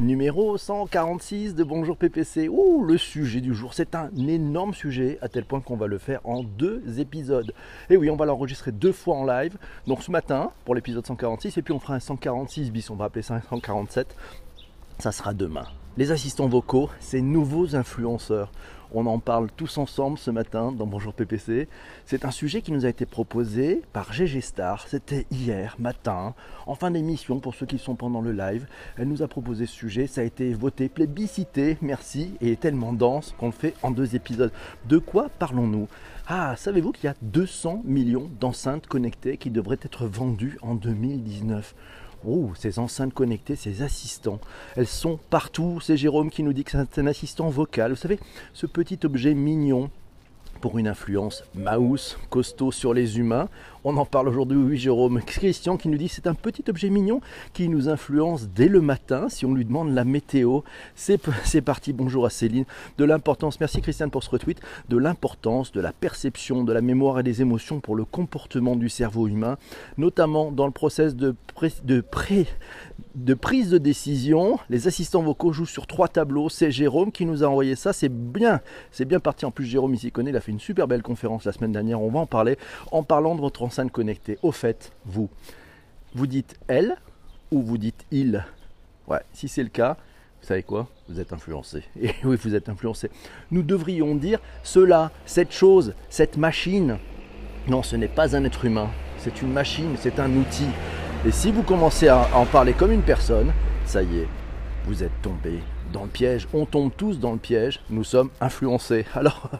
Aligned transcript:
numéro 0.00 0.56
146 0.56 1.54
de 1.54 1.62
Bonjour 1.62 1.94
PPC. 1.94 2.48
Ouh, 2.48 2.82
le 2.82 2.96
sujet 2.96 3.42
du 3.42 3.54
jour, 3.54 3.74
c'est 3.74 3.94
un 3.94 4.08
énorme 4.16 4.72
sujet 4.72 5.18
à 5.20 5.28
tel 5.28 5.44
point 5.44 5.60
qu'on 5.60 5.76
va 5.76 5.86
le 5.86 5.98
faire 5.98 6.20
en 6.24 6.42
deux 6.42 6.82
épisodes. 6.98 7.52
Et 7.90 7.98
oui, 7.98 8.08
on 8.08 8.16
va 8.16 8.24
l'enregistrer 8.24 8.72
deux 8.72 8.92
fois 8.92 9.16
en 9.16 9.26
live. 9.26 9.58
Donc 9.86 10.02
ce 10.02 10.10
matin 10.10 10.52
pour 10.64 10.74
l'épisode 10.74 11.06
146 11.06 11.58
et 11.58 11.62
puis 11.62 11.74
on 11.74 11.78
fera 11.78 11.94
un 11.94 12.00
146 12.00 12.70
bis, 12.72 12.88
on 12.88 12.96
va 12.96 13.04
appeler 13.04 13.22
ça 13.22 13.34
un 13.34 13.42
147. 13.42 14.16
Ça 14.98 15.12
sera 15.12 15.34
demain. 15.34 15.66
Les 15.98 16.12
assistants 16.12 16.48
vocaux, 16.48 16.88
ces 16.98 17.20
nouveaux 17.20 17.76
influenceurs. 17.76 18.50
On 18.92 19.06
en 19.06 19.20
parle 19.20 19.48
tous 19.56 19.78
ensemble 19.78 20.18
ce 20.18 20.32
matin 20.32 20.72
dans 20.72 20.86
Bonjour 20.86 21.14
PPC. 21.14 21.68
C'est 22.06 22.24
un 22.24 22.32
sujet 22.32 22.60
qui 22.60 22.72
nous 22.72 22.84
a 22.84 22.88
été 22.88 23.06
proposé 23.06 23.82
par 23.92 24.12
GG 24.12 24.40
Star. 24.40 24.88
C'était 24.88 25.26
hier 25.30 25.76
matin, 25.78 26.34
en 26.66 26.74
fin 26.74 26.90
d'émission 26.90 27.38
pour 27.38 27.54
ceux 27.54 27.66
qui 27.66 27.78
sont 27.78 27.94
pendant 27.94 28.20
le 28.20 28.32
live. 28.32 28.66
Elle 28.98 29.06
nous 29.06 29.22
a 29.22 29.28
proposé 29.28 29.66
ce 29.66 29.74
sujet. 29.74 30.08
Ça 30.08 30.22
a 30.22 30.24
été 30.24 30.52
voté, 30.54 30.88
plébiscité, 30.88 31.78
merci, 31.82 32.34
et 32.40 32.56
tellement 32.56 32.92
dense 32.92 33.32
qu'on 33.38 33.46
le 33.46 33.52
fait 33.52 33.74
en 33.84 33.92
deux 33.92 34.16
épisodes. 34.16 34.50
De 34.86 34.98
quoi 34.98 35.28
parlons-nous? 35.38 35.86
Ah, 36.26 36.56
savez-vous 36.56 36.90
qu'il 36.90 37.04
y 37.04 37.08
a 37.08 37.16
200 37.22 37.82
millions 37.84 38.28
d'enceintes 38.40 38.88
connectées 38.88 39.36
qui 39.36 39.50
devraient 39.50 39.78
être 39.82 40.06
vendues 40.06 40.58
en 40.62 40.74
2019 40.74 41.76
Oh, 42.26 42.50
ces 42.54 42.78
enceintes 42.78 43.14
connectées, 43.14 43.56
ces 43.56 43.82
assistants, 43.82 44.40
elles 44.76 44.86
sont 44.86 45.18
partout. 45.30 45.80
C'est 45.80 45.96
Jérôme 45.96 46.30
qui 46.30 46.42
nous 46.42 46.52
dit 46.52 46.64
que 46.64 46.72
c'est 46.72 46.98
un 47.00 47.06
assistant 47.06 47.48
vocal. 47.48 47.92
Vous 47.92 47.96
savez, 47.96 48.18
ce 48.52 48.66
petit 48.66 48.98
objet 49.04 49.34
mignon 49.34 49.90
pour 50.60 50.78
une 50.78 50.88
influence 50.88 51.44
mouse, 51.54 52.18
costaud 52.28 52.70
sur 52.70 52.94
les 52.94 53.18
humains. 53.18 53.48
On 53.82 53.96
en 53.96 54.04
parle 54.04 54.28
aujourd'hui, 54.28 54.58
oui 54.58 54.76
Jérôme. 54.76 55.22
Christian 55.22 55.78
qui 55.78 55.88
nous 55.88 55.96
dit 55.96 56.08
c'est 56.08 56.26
un 56.26 56.34
petit 56.34 56.64
objet 56.68 56.90
mignon 56.90 57.22
qui 57.54 57.68
nous 57.68 57.88
influence 57.88 58.48
dès 58.48 58.68
le 58.68 58.82
matin 58.82 59.30
si 59.30 59.46
on 59.46 59.54
lui 59.54 59.64
demande 59.64 59.94
la 59.94 60.04
météo. 60.04 60.60
C'est 60.94 61.18
parti, 61.64 61.94
bonjour 61.94 62.26
à 62.26 62.30
Céline. 62.30 62.66
De 62.98 63.04
l'importance, 63.04 63.58
merci 63.58 63.80
Christiane 63.80 64.10
pour 64.10 64.22
ce 64.22 64.28
retweet, 64.28 64.60
de 64.90 64.98
l'importance 64.98 65.72
de 65.72 65.80
la 65.80 65.92
perception, 65.92 66.62
de 66.62 66.72
la 66.74 66.82
mémoire 66.82 67.20
et 67.20 67.22
des 67.22 67.40
émotions 67.40 67.80
pour 67.80 67.96
le 67.96 68.04
comportement 68.04 68.76
du 68.76 68.90
cerveau 68.90 69.28
humain, 69.28 69.56
notamment 69.96 70.52
dans 70.52 70.66
le 70.66 70.72
process 70.72 71.16
de, 71.16 71.34
de, 71.84 72.04
de 73.14 73.34
prise 73.34 73.70
de 73.70 73.78
décision. 73.78 74.58
Les 74.68 74.86
assistants 74.86 75.22
vocaux 75.22 75.52
jouent 75.52 75.66
sur 75.66 75.86
trois 75.86 76.08
tableaux. 76.08 76.48
C'est 76.48 76.70
Jérôme 76.70 77.12
qui 77.12 77.26
nous 77.26 77.42
a 77.44 77.46
envoyé 77.46 77.76
ça. 77.76 77.92
C'est 77.92 78.08
bien, 78.08 78.60
c'est 78.92 79.04
bien 79.04 79.20
parti. 79.20 79.44
En 79.44 79.50
plus, 79.50 79.66
Jérôme, 79.66 79.94
il 79.94 79.98
s'y 79.98 80.10
connaît. 80.10 80.30
Il 80.30 80.36
a 80.36 80.40
fait 80.40 80.52
une 80.52 80.60
super 80.60 80.88
belle 80.88 81.02
conférence 81.02 81.44
la 81.44 81.52
semaine 81.52 81.72
dernière. 81.72 82.00
On 82.00 82.10
va 82.10 82.20
en 82.20 82.26
parler 82.26 82.58
en 82.92 83.02
parlant 83.02 83.34
de 83.34 83.40
votre 83.40 83.62
enceinte 83.62 83.90
connectée. 83.90 84.38
Au 84.42 84.52
fait, 84.52 84.92
vous, 85.06 85.28
vous 86.14 86.26
dites 86.26 86.56
elle 86.68 86.96
ou 87.50 87.62
vous 87.62 87.78
dites 87.78 88.04
il? 88.10 88.44
Ouais, 89.08 89.20
si 89.32 89.48
c'est 89.48 89.62
le 89.62 89.68
cas, 89.68 89.96
vous 90.40 90.46
savez 90.46 90.62
quoi? 90.62 90.88
Vous 91.08 91.20
êtes 91.20 91.32
influencé. 91.32 91.82
Oui, 92.24 92.36
vous 92.42 92.54
êtes 92.54 92.68
influencé. 92.68 93.10
Nous 93.50 93.62
devrions 93.62 94.14
dire 94.14 94.40
cela, 94.62 95.10
cette 95.26 95.52
chose, 95.52 95.94
cette 96.08 96.36
machine. 96.36 96.98
Non, 97.68 97.82
ce 97.82 97.96
n'est 97.96 98.08
pas 98.08 98.36
un 98.36 98.44
être 98.44 98.64
humain. 98.64 98.88
C'est 99.18 99.42
une 99.42 99.52
machine, 99.52 99.96
c'est 99.98 100.18
un 100.18 100.34
outil. 100.34 100.68
Et 101.26 101.32
si 101.32 101.52
vous 101.52 101.62
commencez 101.62 102.08
à 102.08 102.34
en 102.34 102.46
parler 102.46 102.72
comme 102.72 102.92
une 102.92 103.02
personne, 103.02 103.52
ça 103.84 104.02
y 104.02 104.20
est, 104.20 104.28
vous 104.86 105.02
êtes 105.02 105.20
tombé 105.20 105.58
dans 105.92 106.04
le 106.04 106.08
piège. 106.08 106.48
On 106.54 106.64
tombe 106.64 106.90
tous 106.96 107.18
dans 107.20 107.32
le 107.32 107.38
piège. 107.38 107.80
Nous 107.90 108.04
sommes 108.04 108.30
influencés. 108.40 109.04
Alors, 109.14 109.50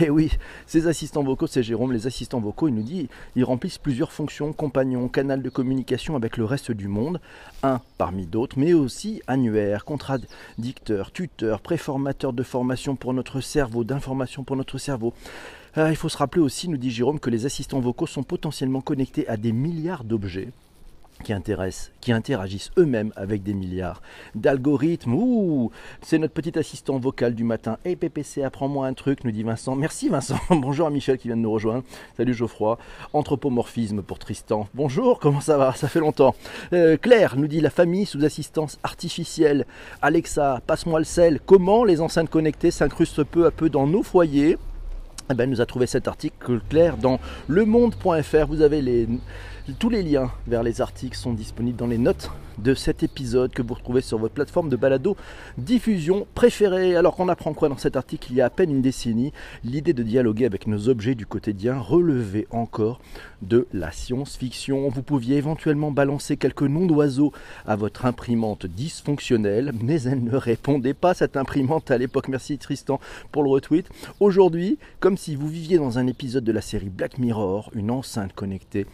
eh 0.00 0.10
oui, 0.10 0.30
ces 0.66 0.86
assistants 0.86 1.22
vocaux, 1.22 1.46
c'est 1.46 1.62
Jérôme, 1.62 1.92
les 1.92 2.06
assistants 2.06 2.40
vocaux, 2.40 2.68
il 2.68 2.74
nous 2.74 2.82
dit, 2.82 3.08
ils 3.36 3.44
remplissent 3.44 3.78
plusieurs 3.78 4.12
fonctions, 4.12 4.52
compagnons, 4.52 5.08
canal 5.08 5.40
de 5.40 5.48
communication 5.48 6.14
avec 6.14 6.36
le 6.36 6.44
reste 6.44 6.72
du 6.72 6.88
monde, 6.88 7.22
un 7.62 7.80
parmi 7.96 8.26
d'autres, 8.26 8.58
mais 8.58 8.74
aussi 8.74 9.22
annuaire, 9.28 9.86
contradicteur, 9.86 11.10
tuteur, 11.10 11.62
préformateur 11.62 12.34
de 12.34 12.42
formation 12.42 12.96
pour 12.96 13.14
notre 13.14 13.40
cerveau, 13.40 13.82
d'information 13.82 14.44
pour 14.44 14.56
notre 14.56 14.76
cerveau. 14.76 15.14
Euh, 15.78 15.88
il 15.88 15.96
faut 15.96 16.10
se 16.10 16.18
rappeler 16.18 16.42
aussi, 16.42 16.68
nous 16.68 16.76
dit 16.76 16.90
Jérôme, 16.90 17.18
que 17.18 17.30
les 17.30 17.46
assistants 17.46 17.80
vocaux 17.80 18.06
sont 18.06 18.24
potentiellement 18.24 18.82
connectés 18.82 19.26
à 19.26 19.38
des 19.38 19.52
milliards 19.52 20.04
d'objets 20.04 20.50
qui 21.24 21.32
intéressent, 21.32 21.92
qui 22.00 22.12
interagissent 22.12 22.70
eux-mêmes 22.78 23.12
avec 23.16 23.42
des 23.42 23.54
milliards 23.54 24.02
d'algorithmes. 24.34 25.14
Ouh, 25.14 25.70
c'est 26.02 26.18
notre 26.18 26.34
petit 26.34 26.58
assistant 26.58 26.98
vocal 26.98 27.34
du 27.34 27.44
matin. 27.44 27.78
Hey 27.84 27.96
PPC, 27.96 28.42
apprends-moi 28.42 28.86
un 28.86 28.94
truc, 28.94 29.24
nous 29.24 29.30
dit 29.30 29.42
Vincent. 29.42 29.74
Merci 29.74 30.08
Vincent. 30.08 30.38
Bonjour 30.50 30.86
à 30.86 30.90
Michel 30.90 31.18
qui 31.18 31.28
vient 31.28 31.36
de 31.36 31.42
nous 31.42 31.52
rejoindre. 31.52 31.84
Salut 32.16 32.34
Geoffroy. 32.34 32.78
Anthropomorphisme 33.12 34.02
pour 34.02 34.18
Tristan. 34.18 34.68
Bonjour, 34.74 35.18
comment 35.18 35.40
ça 35.40 35.58
va? 35.58 35.72
Ça 35.74 35.88
fait 35.88 36.00
longtemps. 36.00 36.34
Euh, 36.72 36.96
Claire 36.96 37.36
nous 37.36 37.48
dit 37.48 37.60
la 37.60 37.70
famille 37.70 38.06
sous 38.06 38.24
assistance 38.24 38.78
artificielle. 38.82 39.66
Alexa, 40.02 40.60
passe-moi 40.66 40.98
le 41.00 41.04
sel. 41.04 41.40
Comment 41.44 41.84
les 41.84 42.00
enceintes 42.00 42.30
connectées 42.30 42.70
s'incrustent 42.70 43.24
peu 43.24 43.46
à 43.46 43.50
peu 43.50 43.68
dans 43.68 43.86
nos 43.86 44.02
foyers? 44.02 44.58
Eh 45.30 45.34
ben, 45.34 45.50
nous 45.50 45.60
a 45.60 45.66
trouvé 45.66 45.86
cet 45.86 46.08
article 46.08 46.60
clair 46.70 46.96
dans 46.96 47.20
lemonde.fr. 47.48 48.46
Vous 48.48 48.62
avez 48.62 48.80
les, 48.80 49.06
tous 49.74 49.90
les 49.90 50.02
liens 50.02 50.30
vers 50.46 50.62
les 50.62 50.80
articles 50.80 51.16
sont 51.16 51.32
disponibles 51.32 51.76
dans 51.76 51.86
les 51.86 51.98
notes 51.98 52.30
de 52.58 52.74
cet 52.74 53.02
épisode 53.02 53.52
que 53.52 53.62
vous 53.62 53.74
retrouvez 53.74 54.00
sur 54.00 54.18
votre 54.18 54.34
plateforme 54.34 54.68
de 54.68 54.76
balado 54.76 55.16
diffusion 55.58 56.26
préférée. 56.34 56.96
Alors 56.96 57.14
qu'on 57.14 57.28
apprend 57.28 57.52
quoi 57.52 57.68
dans 57.68 57.76
cet 57.76 57.96
article 57.96 58.28
Il 58.30 58.36
y 58.36 58.40
a 58.40 58.46
à 58.46 58.50
peine 58.50 58.70
une 58.70 58.82
décennie, 58.82 59.32
l'idée 59.64 59.92
de 59.92 60.02
dialoguer 60.02 60.46
avec 60.46 60.66
nos 60.66 60.88
objets 60.88 61.14
du 61.14 61.26
quotidien 61.26 61.78
relevait 61.78 62.46
encore 62.50 63.00
de 63.42 63.66
la 63.72 63.92
science-fiction. 63.92 64.88
Vous 64.88 65.02
pouviez 65.02 65.36
éventuellement 65.36 65.90
balancer 65.90 66.36
quelques 66.36 66.62
noms 66.62 66.86
d'oiseaux 66.86 67.32
à 67.66 67.76
votre 67.76 68.06
imprimante 68.06 68.66
dysfonctionnelle, 68.66 69.72
mais 69.80 70.02
elle 70.02 70.24
ne 70.24 70.36
répondait 70.36 70.94
pas 70.94 71.14
cette 71.14 71.36
imprimante 71.36 71.90
à 71.90 71.98
l'époque. 71.98 72.28
Merci 72.28 72.58
Tristan 72.58 73.00
pour 73.30 73.42
le 73.42 73.50
retweet. 73.50 73.88
Aujourd'hui, 74.18 74.78
comme 74.98 75.16
si 75.16 75.36
vous 75.36 75.48
viviez 75.48 75.76
dans 75.76 75.98
un 75.98 76.06
épisode 76.06 76.44
de 76.44 76.52
la 76.52 76.62
série 76.62 76.88
Black 76.88 77.18
Mirror, 77.18 77.70
une 77.74 77.90
enceinte 77.90 78.32
connectée 78.32 78.86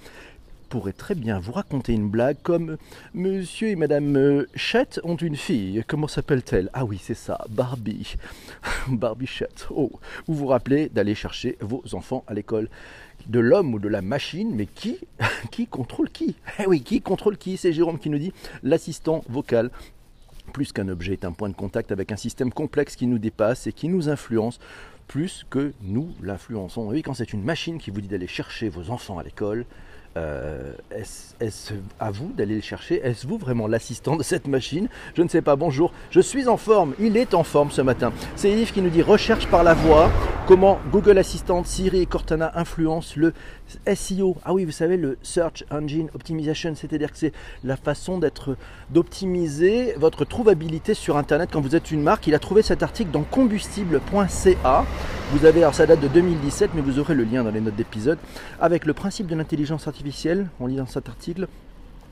pourrait 0.74 0.92
très 0.92 1.14
bien 1.14 1.38
vous 1.38 1.52
raconter 1.52 1.92
une 1.92 2.08
blague 2.08 2.38
comme 2.42 2.78
Monsieur 3.14 3.68
et 3.68 3.76
Madame 3.76 4.16
euh, 4.16 4.48
Chat 4.56 4.98
ont 5.04 5.14
une 5.14 5.36
fille. 5.36 5.84
Comment 5.86 6.08
s'appelle-t-elle? 6.08 6.68
Ah 6.72 6.84
oui, 6.84 6.98
c'est 7.00 7.14
ça, 7.14 7.38
Barbie. 7.48 8.16
Barbie 8.88 9.28
Chat. 9.28 9.68
Oh, 9.70 9.92
vous 10.26 10.34
vous 10.34 10.48
rappelez 10.48 10.88
d'aller 10.88 11.14
chercher 11.14 11.56
vos 11.60 11.84
enfants 11.92 12.24
à 12.26 12.34
l'école? 12.34 12.68
De 13.28 13.38
l'homme 13.38 13.72
ou 13.72 13.78
de 13.78 13.86
la 13.86 14.02
machine, 14.02 14.52
mais 14.52 14.66
qui, 14.66 14.98
qui 15.52 15.68
contrôle 15.68 16.10
qui? 16.10 16.34
Eh 16.58 16.66
oui, 16.66 16.82
qui 16.82 17.00
contrôle 17.00 17.38
qui? 17.38 17.56
C'est 17.56 17.72
Jérôme 17.72 18.00
qui 18.00 18.10
nous 18.10 18.18
dit 18.18 18.32
l'assistant 18.64 19.22
vocal 19.28 19.70
plus 20.52 20.72
qu'un 20.72 20.88
objet 20.88 21.12
est 21.12 21.24
un 21.24 21.30
point 21.30 21.50
de 21.50 21.54
contact 21.54 21.92
avec 21.92 22.10
un 22.10 22.16
système 22.16 22.52
complexe 22.52 22.96
qui 22.96 23.06
nous 23.06 23.20
dépasse 23.20 23.68
et 23.68 23.72
qui 23.72 23.88
nous 23.88 24.08
influence 24.08 24.58
plus 25.06 25.46
que 25.48 25.72
nous 25.82 26.08
l'influençons. 26.20 26.88
Oui, 26.88 27.02
quand 27.02 27.14
c'est 27.14 27.32
une 27.32 27.44
machine 27.44 27.78
qui 27.78 27.92
vous 27.92 28.00
dit 28.00 28.08
d'aller 28.08 28.26
chercher 28.26 28.68
vos 28.68 28.90
enfants 28.90 29.20
à 29.20 29.22
l'école, 29.22 29.66
euh, 30.16 30.72
est-ce 30.90 31.74
à 31.98 32.10
vous 32.10 32.32
d'aller 32.36 32.54
le 32.54 32.60
chercher? 32.60 33.00
Est-ce 33.04 33.26
vous 33.26 33.36
vraiment 33.36 33.66
l'assistant 33.66 34.16
de 34.16 34.22
cette 34.22 34.46
machine? 34.46 34.88
Je 35.14 35.22
ne 35.22 35.28
sais 35.28 35.42
pas. 35.42 35.56
Bonjour, 35.56 35.92
je 36.10 36.20
suis 36.20 36.46
en 36.46 36.56
forme. 36.56 36.94
Il 37.00 37.16
est 37.16 37.34
en 37.34 37.42
forme 37.42 37.70
ce 37.70 37.82
matin. 37.82 38.12
C'est 38.36 38.50
Yves 38.50 38.72
qui 38.72 38.80
nous 38.80 38.90
dit 38.90 39.02
recherche 39.02 39.48
par 39.48 39.64
la 39.64 39.74
voix. 39.74 40.10
Comment 40.46 40.78
Google 40.92 41.16
Assistant, 41.18 41.64
Siri 41.64 42.02
et 42.02 42.06
Cortana 42.06 42.52
influencent 42.54 43.14
le 43.16 43.32
SEO. 43.92 44.36
Ah 44.44 44.52
oui, 44.52 44.66
vous 44.66 44.72
savez, 44.72 44.98
le 44.98 45.16
Search 45.22 45.64
Engine 45.70 46.10
Optimization, 46.14 46.74
c'est-à-dire 46.74 47.10
que 47.10 47.16
c'est 47.16 47.32
la 47.64 47.76
façon 47.76 48.18
d'être, 48.18 48.56
d'optimiser 48.90 49.94
votre 49.96 50.26
trouvabilité 50.26 50.92
sur 50.92 51.16
Internet 51.16 51.48
quand 51.50 51.62
vous 51.62 51.74
êtes 51.74 51.90
une 51.90 52.02
marque. 52.02 52.26
Il 52.26 52.34
a 52.34 52.38
trouvé 52.38 52.60
cet 52.60 52.82
article 52.82 53.10
dans 53.10 53.22
combustible.ca. 53.22 54.84
Vous 55.32 55.46
avez, 55.46 55.60
alors 55.62 55.74
ça 55.74 55.86
date 55.86 56.00
de 56.00 56.08
2017, 56.08 56.72
mais 56.74 56.82
vous 56.82 56.98
aurez 56.98 57.14
le 57.14 57.24
lien 57.24 57.42
dans 57.42 57.50
les 57.50 57.62
notes 57.62 57.76
d'épisode, 57.76 58.18
avec 58.60 58.84
le 58.84 58.92
principe 58.92 59.26
de 59.26 59.34
l'intelligence 59.34 59.88
artificielle. 59.88 60.03
On 60.60 60.66
lit 60.66 60.76
dans 60.76 60.86
cet 60.86 61.08
article. 61.08 61.48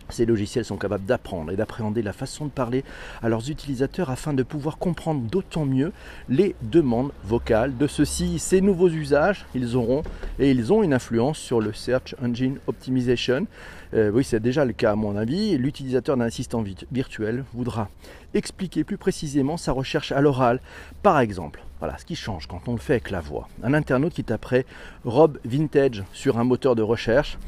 Ces 0.09 0.25
logiciels 0.25 0.65
sont 0.65 0.77
capables 0.77 1.05
d'apprendre 1.05 1.53
et 1.53 1.57
d'appréhender 1.57 2.03
la 2.03 2.13
façon 2.13 2.47
de 2.47 2.51
parler 2.51 2.85
à 3.23 3.29
leurs 3.29 3.51
utilisateurs 3.51 4.11
afin 4.11 4.33
de 4.33 4.43
pouvoir 4.43 4.79
comprendre 4.79 5.21
d'autant 5.23 5.67
mieux 5.67 5.93
les 6.29 6.55
demandes 6.63 7.13
vocales 7.25 7.77
de 7.77 7.87
ceux-ci. 7.87 8.39
Ces 8.39 8.63
nouveaux 8.63 8.89
usages, 8.89 9.47
ils 9.55 9.77
auront 9.77 10.03
et 10.39 10.51
ils 10.51 10.73
ont 10.73 10.83
une 10.83 10.95
influence 10.95 11.39
sur 11.39 11.61
le 11.61 11.73
Search 11.73 12.15
Engine 12.23 12.59
Optimization. 12.67 13.47
Euh, 13.95 14.11
oui, 14.11 14.25
c'est 14.25 14.41
déjà 14.41 14.65
le 14.65 14.73
cas 14.73 14.93
à 14.93 14.97
mon 14.97 15.17
avis. 15.17 15.59
L'utilisateur 15.59 16.17
d'un 16.17 16.25
assistant 16.25 16.65
virtuel 16.91 17.45
voudra 17.53 17.89
expliquer 18.33 18.85
plus 18.85 18.99
précisément 18.99 19.59
sa 19.59 19.73
recherche 19.73 20.13
à 20.13 20.21
l'oral. 20.23 20.61
Par 21.03 21.21
exemple, 21.21 21.63
voilà 21.83 21.99
ce 21.99 22.05
qui 22.05 22.15
change 22.15 22.47
quand 22.47 22.69
on 22.69 22.75
le 22.75 22.79
fait 22.79 22.93
avec 22.93 23.11
la 23.11 23.21
voix. 23.21 23.49
Un 23.65 23.75
internaute 23.75 24.13
qui 24.13 24.23
taperait 24.23 24.67
robe 25.05 25.39
vintage 25.45 26.05
sur 26.13 26.39
un 26.39 26.45
moteur 26.45 26.77
de 26.77 26.83
recherche, 26.83 27.39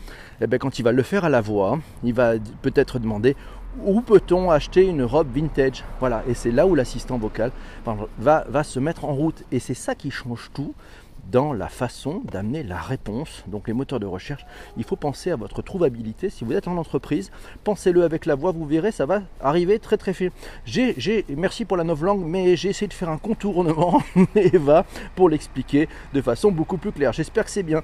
eh 0.41 0.49
bien, 0.49 0.59
quand 0.59 0.81
il 0.81 0.83
va 0.83 0.91
le 0.91 1.05
faire 1.05 1.25
à 1.25 1.29
la 1.29 1.41
voix, 1.41 1.79
il 2.03 2.15
va 2.15 2.33
peut-être 2.61 2.99
demander 2.99 3.37
où 3.85 4.01
peut-on 4.01 4.51
acheter 4.51 4.87
une 4.89 5.05
robe 5.05 5.29
vintage? 5.33 5.85
Voilà, 6.01 6.25
et 6.27 6.35
c'est 6.35 6.51
là 6.51 6.67
où 6.67 6.75
l'assistant 6.75 7.17
vocal 7.17 7.53
va, 8.19 8.45
va 8.49 8.65
se 8.65 8.81
mettre 8.81 9.05
en 9.05 9.15
route. 9.15 9.45
Et 9.53 9.61
c'est 9.61 9.75
ça 9.75 9.95
qui 9.95 10.11
change 10.11 10.51
tout 10.53 10.75
dans 11.31 11.53
la 11.53 11.69
façon 11.69 12.23
d'amener 12.31 12.63
la 12.63 12.81
réponse. 12.81 13.45
Donc 13.47 13.69
les 13.69 13.75
moteurs 13.75 14.01
de 14.01 14.07
recherche, 14.07 14.45
il 14.77 14.85
faut 14.85 14.97
penser 14.97 15.31
à 15.31 15.37
votre 15.37 15.63
trouvabilité. 15.63 16.31
Si 16.31 16.45
vous 16.45 16.53
êtes 16.53 16.69
en 16.69 16.77
entreprise, 16.77 17.31
pensez-le 17.65 18.05
avec 18.05 18.27
la 18.27 18.35
voix, 18.35 18.53
vous 18.53 18.67
verrez, 18.67 18.93
ça 18.93 19.07
va 19.07 19.23
arriver 19.41 19.79
très 19.79 19.97
très 19.97 20.13
vite. 20.13 20.33
J'ai, 20.65 21.25
merci 21.29 21.65
pour 21.65 21.77
la 21.77 21.85
novlangue, 21.85 22.25
mais 22.25 22.57
j'ai 22.57 22.71
essayé 22.71 22.89
de 22.89 22.93
faire 22.93 23.11
un 23.11 23.19
contournement, 23.19 24.03
Eva, 24.35 24.85
pour 25.15 25.29
l'expliquer 25.29 25.89
de 26.13 26.21
façon 26.21 26.51
beaucoup 26.51 26.79
plus 26.79 26.93
claire. 26.93 27.13
J'espère 27.13 27.45
que 27.45 27.51
c'est 27.51 27.63
bien. 27.63 27.83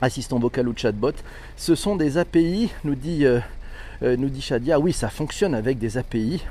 Assistant 0.00 0.38
vocal 0.38 0.68
ou 0.68 0.74
chatbot, 0.76 1.12
ce 1.56 1.74
sont 1.74 1.94
des 1.94 2.18
API, 2.18 2.72
nous 2.82 2.96
dit, 2.96 3.24
euh, 3.24 3.38
euh, 4.02 4.16
nous 4.16 4.28
dit 4.28 4.40
Shadia. 4.40 4.80
Oui, 4.80 4.92
ça 4.92 5.08
fonctionne 5.08 5.54
avec 5.54 5.78
des 5.78 5.96
API 5.96 6.42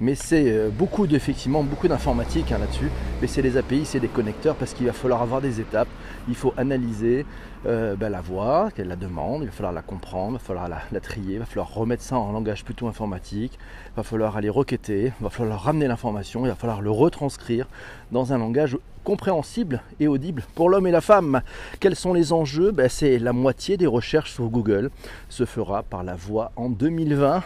mais 0.00 0.14
c'est 0.14 0.50
euh, 0.50 0.68
beaucoup 0.68 1.06
d'effectivement 1.06 1.62
beaucoup 1.62 1.88
d'informatique 1.88 2.52
hein, 2.52 2.58
là-dessus. 2.58 2.90
Mais 3.20 3.26
c'est 3.26 3.42
les 3.42 3.56
API, 3.56 3.84
c'est 3.84 4.00
des 4.00 4.08
connecteurs 4.08 4.54
parce 4.56 4.74
qu'il 4.74 4.86
va 4.86 4.92
falloir 4.92 5.22
avoir 5.22 5.40
des 5.40 5.60
étapes. 5.60 5.88
Il 6.28 6.34
faut 6.34 6.52
analyser 6.56 7.24
euh, 7.66 7.96
ben, 7.96 8.10
la 8.10 8.20
voix, 8.20 8.70
qu'elle 8.74 8.88
la 8.88 8.96
demande, 8.96 9.42
il 9.42 9.46
va 9.46 9.52
falloir 9.52 9.72
la 9.72 9.82
comprendre, 9.82 10.32
il 10.32 10.38
va 10.38 10.38
falloir 10.38 10.68
la, 10.68 11.00
trier, 11.00 11.34
il 11.34 11.38
va 11.38 11.46
falloir 11.46 11.74
remettre 11.74 12.02
ça 12.02 12.16
en 12.16 12.32
langage 12.32 12.64
plutôt 12.64 12.86
informatique, 12.86 13.58
il 13.86 13.96
va 13.96 14.02
falloir 14.02 14.36
aller 14.36 14.48
requêter, 14.48 15.12
il 15.18 15.22
va 15.24 15.30
falloir 15.30 15.62
ramener 15.62 15.88
l'information, 15.88 16.44
il 16.44 16.48
va 16.48 16.54
falloir 16.54 16.80
le 16.80 16.90
retranscrire 16.90 17.66
dans 18.12 18.32
un 18.32 18.38
langage 18.38 18.78
compréhensible 19.06 19.82
et 20.00 20.08
audible 20.08 20.42
pour 20.56 20.68
l'homme 20.68 20.88
et 20.88 20.90
la 20.90 21.00
femme. 21.00 21.40
Quels 21.78 21.94
sont 21.94 22.12
les 22.12 22.32
enjeux? 22.32 22.72
Ben, 22.72 22.88
C'est 22.88 23.20
la 23.20 23.32
moitié 23.32 23.76
des 23.76 23.86
recherches 23.86 24.32
sur 24.32 24.48
Google 24.48 24.90
se 25.28 25.44
fera 25.44 25.84
par 25.84 26.02
la 26.02 26.16
voix 26.16 26.50
en 26.56 26.68
2020. 26.68 27.44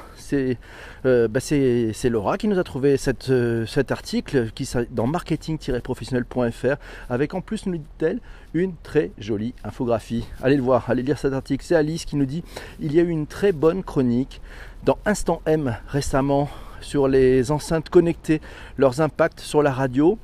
Euh, 1.05 1.29
ben, 1.29 1.41
c'est 1.41 2.09
Laura 2.09 2.39
qui 2.39 2.49
nous 2.49 2.59
a 2.59 2.65
trouvé 2.65 2.97
euh, 3.29 3.67
cet 3.67 3.93
article 3.93 4.51
qui, 4.53 4.69
dans 4.91 5.07
marketing-professionnel.fr 5.07 6.77
avec 7.11 7.35
en 7.35 7.43
plus, 7.43 7.67
nous 7.67 7.77
dit-elle, 7.77 8.21
une 8.55 8.75
très 8.83 9.13
jolie 9.19 9.55
infographie. 9.65 10.27
Allez 10.43 10.57
le 10.57 10.63
voir, 10.63 10.89
allez 10.89 11.03
lire 11.03 11.19
cet 11.19 11.33
article. 11.33 11.65
C'est 11.65 11.77
Alice 11.77 12.05
qui 12.05 12.17
nous 12.17 12.27
dit 12.27 12.43
il 12.81 12.93
y 12.95 13.01
a 13.01 13.03
eu 13.03 13.09
une 13.09 13.27
très 13.27 13.53
bonne 13.53 13.83
chronique 13.83 14.41
dans 14.85 14.99
Instant 15.07 15.43
M 15.47 15.77
récemment 15.89 16.49
sur 16.81 17.09
les 17.09 17.51
enceintes 17.51 17.91
connectées, 17.91 18.41
leurs 18.79 19.01
impacts 19.01 19.41
sur 19.41 19.63
la 19.63 19.73
radio 19.73 20.19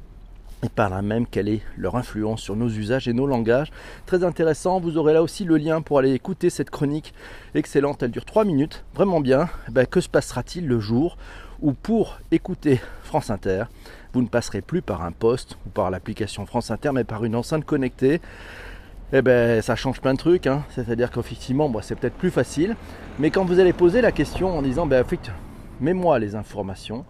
et 0.63 0.69
par 0.69 0.89
là 0.89 1.03
même 1.03 1.27
quelle 1.27 1.49
est 1.49 1.61
leur 1.77 1.97
influence 1.97 2.41
sur 2.41 2.57
nos 2.57 2.69
usages 2.69 3.09
et 3.09 3.13
nos 3.13 3.27
langages. 3.27 3.71
Très 4.07 4.25
intéressant, 4.25 4.81
vous 4.81 4.97
aurez 4.97 5.13
là 5.13 5.23
aussi 5.23 5.45
le 5.45 5.59
lien 5.59 5.83
pour 5.83 5.99
aller 5.99 6.13
écouter 6.13 6.51
cette 6.51 6.71
chronique 6.71 7.13
excellente, 7.55 8.03
elle 8.03 8.11
dure 8.11 8.25
3 8.25 8.45
minutes, 8.45 8.85
vraiment 8.95 9.21
bien. 9.21 9.49
Eh 9.69 9.73
ben, 9.73 9.87
que 9.87 10.01
se 10.01 10.09
passera-t-il 10.09 10.67
le 10.67 10.81
jour 10.81 11.19
où 11.61 11.73
pour 11.73 12.19
écouter 12.31 12.81
France 13.03 13.31
Inter, 13.31 13.65
vous 14.13 14.23
ne 14.23 14.29
passerez 14.29 14.63
plus 14.63 14.83
par 14.83 15.03
un 15.03 15.13
poste 15.13 15.59
ou 15.67 15.71
par 15.71 15.91
l'application 15.91 16.47
France 16.47 16.71
Inter, 16.71 16.91
mais 16.95 17.05
par 17.05 17.25
une 17.25 17.37
enceinte 17.37 17.65
connectée 17.65 18.21
eh 19.13 19.23
ben, 19.23 19.63
ça 19.63 19.77
change 19.77 20.01
plein 20.01 20.15
de 20.15 20.19
trucs. 20.19 20.47
Hein. 20.47 20.65
C'est-à-dire 20.71 21.11
qu'effectivement, 21.11 21.73
c'est 21.81 21.95
peut-être 21.95 22.17
plus 22.17 22.31
facile. 22.31 22.77
Mais 23.19 23.31
quand 23.31 23.45
vous 23.45 23.61
allez 23.61 23.73
poser 23.73 24.01
la 24.01 24.13
question 24.13 24.57
en 24.57 24.63
disant, 24.63 24.87
ben, 24.87 25.05
mets-moi 25.81 26.19
les 26.19 26.35
informations, 26.35 27.05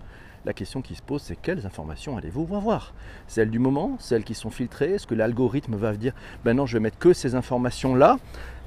la 0.45 0.53
question 0.53 0.81
qui 0.81 0.95
se 0.95 1.03
pose, 1.03 1.23
c'est 1.23 1.35
quelles 1.35 1.67
informations 1.67 2.17
allez-vous 2.17 2.55
avoir 2.55 2.95
Celles 3.27 3.51
du 3.51 3.59
moment, 3.59 3.97
celles 3.99 4.23
qui 4.23 4.35
sont 4.35 4.51
filtrées? 4.51 4.93
Est-ce 4.93 5.07
que 5.07 5.15
l'algorithme 5.15 5.75
va 5.75 5.93
dire 5.95 6.13
ben 6.45 6.55
non, 6.55 6.67
je 6.67 6.75
vais 6.75 6.81
mettre 6.81 6.99
que 6.99 7.13
ces 7.13 7.35
informations-là? 7.35 8.19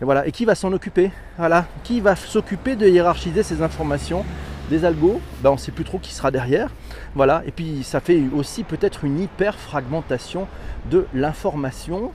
Et 0.02 0.06
voilà. 0.06 0.28
Et 0.28 0.32
qui 0.32 0.44
va 0.44 0.56
s'en 0.56 0.74
occuper? 0.74 1.12
Voilà. 1.38 1.68
Qui 1.84 2.02
va 2.02 2.16
s'occuper 2.18 2.76
de 2.76 2.88
hiérarchiser 2.88 3.44
ces 3.44 3.62
informations? 3.62 4.26
Des 4.70 4.86
algos 4.86 5.20
ben, 5.42 5.50
On 5.52 5.54
ne 5.54 5.60
sait 5.60 5.72
plus 5.72 5.84
trop 5.84 6.00
qui 6.00 6.14
sera 6.14 6.32
derrière. 6.32 6.70
Voilà. 7.16 7.44
Et 7.46 7.52
puis 7.52 7.84
ça 7.84 8.00
fait 8.00 8.22
aussi 8.34 8.64
peut-être 8.64 9.04
une 9.04 9.20
hyper 9.20 9.56
fragmentation 9.56 10.48
de 10.90 11.06
l'information. 11.14 12.12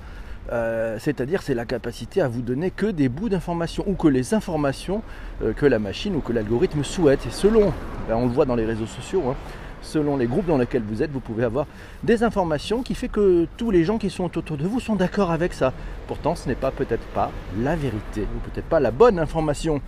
Euh, 0.52 0.98
c'est-à-dire 1.00 1.40
c'est 1.42 1.54
la 1.54 1.64
capacité 1.64 2.20
à 2.20 2.28
vous 2.28 2.42
donner 2.42 2.70
que 2.70 2.86
des 2.86 3.08
bouts 3.08 3.30
d'informations 3.30 3.82
ou 3.86 3.94
que 3.94 4.08
les 4.08 4.34
informations 4.34 5.02
euh, 5.42 5.54
que 5.54 5.64
la 5.64 5.78
machine 5.78 6.14
ou 6.16 6.20
que 6.20 6.32
l'algorithme 6.32 6.84
souhaite. 6.84 7.26
Et 7.26 7.30
selon, 7.30 7.72
ben, 8.08 8.16
on 8.16 8.26
le 8.26 8.32
voit 8.32 8.44
dans 8.44 8.54
les 8.54 8.66
réseaux 8.66 8.86
sociaux, 8.86 9.22
hein, 9.30 9.36
selon 9.84 10.16
les 10.16 10.26
groupes 10.26 10.46
dans 10.46 10.58
lesquels 10.58 10.82
vous 10.82 11.02
êtes, 11.02 11.10
vous 11.10 11.20
pouvez 11.20 11.44
avoir 11.44 11.66
des 12.02 12.22
informations 12.22 12.82
qui 12.82 12.94
fait 12.94 13.08
que 13.08 13.46
tous 13.56 13.70
les 13.70 13.84
gens 13.84 13.98
qui 13.98 14.10
sont 14.10 14.36
autour 14.36 14.56
de 14.56 14.66
vous 14.66 14.80
sont 14.80 14.96
d'accord 14.96 15.30
avec 15.30 15.54
ça. 15.54 15.72
Pourtant, 16.06 16.34
ce 16.34 16.48
n'est 16.48 16.54
pas 16.54 16.70
peut-être 16.70 17.06
pas 17.14 17.30
la 17.58 17.76
vérité 17.76 18.22
ou 18.22 18.50
peut-être 18.50 18.66
pas 18.66 18.80
la 18.80 18.90
bonne 18.90 19.18
information. 19.18 19.80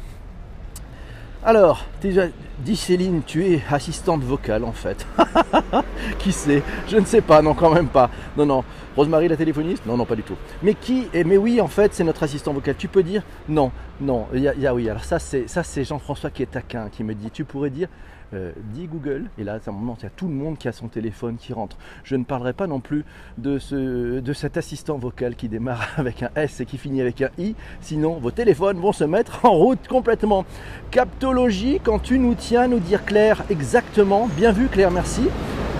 Alors, 1.46 1.84
dit 2.02 2.75
Céline, 2.75 3.22
tu 3.25 3.46
es 3.46 3.62
assistante 3.70 4.20
vocale 4.25 4.64
en 4.64 4.72
fait. 4.72 5.06
qui 6.19 6.32
sait? 6.32 6.60
Je 6.88 6.96
ne 6.96 7.04
sais 7.04 7.20
pas, 7.20 7.40
non 7.40 7.54
quand 7.54 7.72
même 7.72 7.87
pas. 7.87 8.10
Non, 8.37 8.44
non. 8.44 8.64
Rosemary 8.96 9.28
la 9.28 9.37
téléphoniste? 9.37 9.87
Non, 9.87 9.96
non, 9.96 10.04
pas 10.04 10.16
du 10.16 10.25
tout. 10.25 10.34
Mais 10.64 10.75
qui 10.75 11.06
Mais 11.25 11.37
oui, 11.37 11.60
en 11.60 11.69
fait, 11.69 11.94
c'est 11.94 12.02
notre 12.02 12.25
assistant 12.25 12.52
vocal. 12.52 12.75
Tu 12.76 12.88
peux 12.88 13.04
dire? 13.04 13.22
Non, 13.48 13.70
non. 14.00 14.26
Oui. 14.32 14.88
Alors 14.90 15.04
c'est 15.04 15.48
ça, 15.48 15.62
c'est 15.62 15.84
Jean-François 15.84 16.31
qui 16.31 16.43
est 16.43 16.50
taquin, 16.50 16.88
qui 16.90 17.04
me 17.04 17.14
dit. 17.14 17.31
Tu 17.31 17.44
pourrais 17.44 17.70
dire 17.70 17.87
euh, 18.34 18.52
dis 18.73 18.87
Google, 18.87 19.26
et 19.38 19.44
là, 19.44 19.55
à 19.55 19.70
un 19.70 19.73
moment, 19.73 19.96
il 20.00 20.05
y 20.05 20.06
a 20.06 20.11
tout 20.11 20.26
le 20.26 20.34
monde 20.34 20.58
qui 20.58 20.69
a 20.69 20.73
son 20.73 20.88
téléphone 20.88 21.37
qui 21.37 21.52
rentre. 21.52 21.76
Je 22.05 22.17
ne 22.17 22.25
parlerai 22.25 22.52
pas 22.52 22.67
non 22.67 22.81
plus 22.81 23.05
de, 23.38 23.58
ce, 23.58 24.20
de 24.20 24.32
cet 24.32 24.56
assistant 24.56 24.99
vocal 24.99 25.37
qui 25.37 25.49
démarre 25.49 25.88
avec 25.96 26.23
un 26.23 26.31
S 26.34 26.61
et 26.61 26.67
qui 26.67 26.78
finit 26.78 27.00
avec 27.00 27.23
un 27.23 27.31
I, 27.38 27.55
sinon 27.81 28.14
vos 28.14 28.31
téléphones 28.31 28.78
vont 28.78 28.93
se 28.93 29.05
mettre 29.05 29.44
en 29.44 29.52
route 29.52 29.87
complètement. 29.88 30.44
Captologie, 30.90 31.81
quand 31.82 31.99
tu 31.99 32.19
nous 32.19 32.34
tiens, 32.34 32.69
nous 32.69 32.81
dire 32.81 33.05
Claire 33.05 33.44
exactement. 33.50 34.29
Bien 34.37 34.52
vu 34.52 34.69
Claire, 34.69 34.90
merci. 34.90 35.29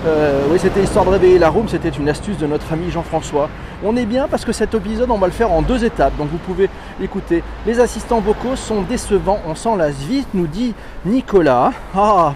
Euh, 0.05 0.43
oui, 0.51 0.59
c'était 0.59 0.83
histoire 0.83 1.05
de 1.05 1.09
réveiller 1.09 1.39
la 1.39 1.49
room, 1.49 1.67
c'était 1.67 1.89
une 1.89 2.07
astuce 2.07 2.37
de 2.37 2.45
notre 2.45 2.71
ami 2.71 2.91
Jean-François. 2.91 3.49
On 3.83 3.95
est 3.97 4.05
bien 4.05 4.27
parce 4.27 4.45
que 4.45 4.51
cet 4.51 4.73
épisode, 4.73 5.09
on 5.09 5.17
va 5.17 5.27
le 5.27 5.33
faire 5.33 5.51
en 5.51 5.61
deux 5.61 5.83
étapes, 5.83 6.15
donc 6.17 6.29
vous 6.29 6.37
pouvez 6.37 6.69
écouter. 7.01 7.43
Les 7.65 7.79
assistants 7.79 8.19
vocaux 8.19 8.55
sont 8.55 8.83
décevants, 8.83 9.39
on 9.47 9.55
s'en 9.55 9.75
lasse 9.75 9.97
vite, 9.97 10.27
nous 10.33 10.47
dit 10.47 10.73
Nicolas. 11.05 11.71
Ah, 11.95 12.33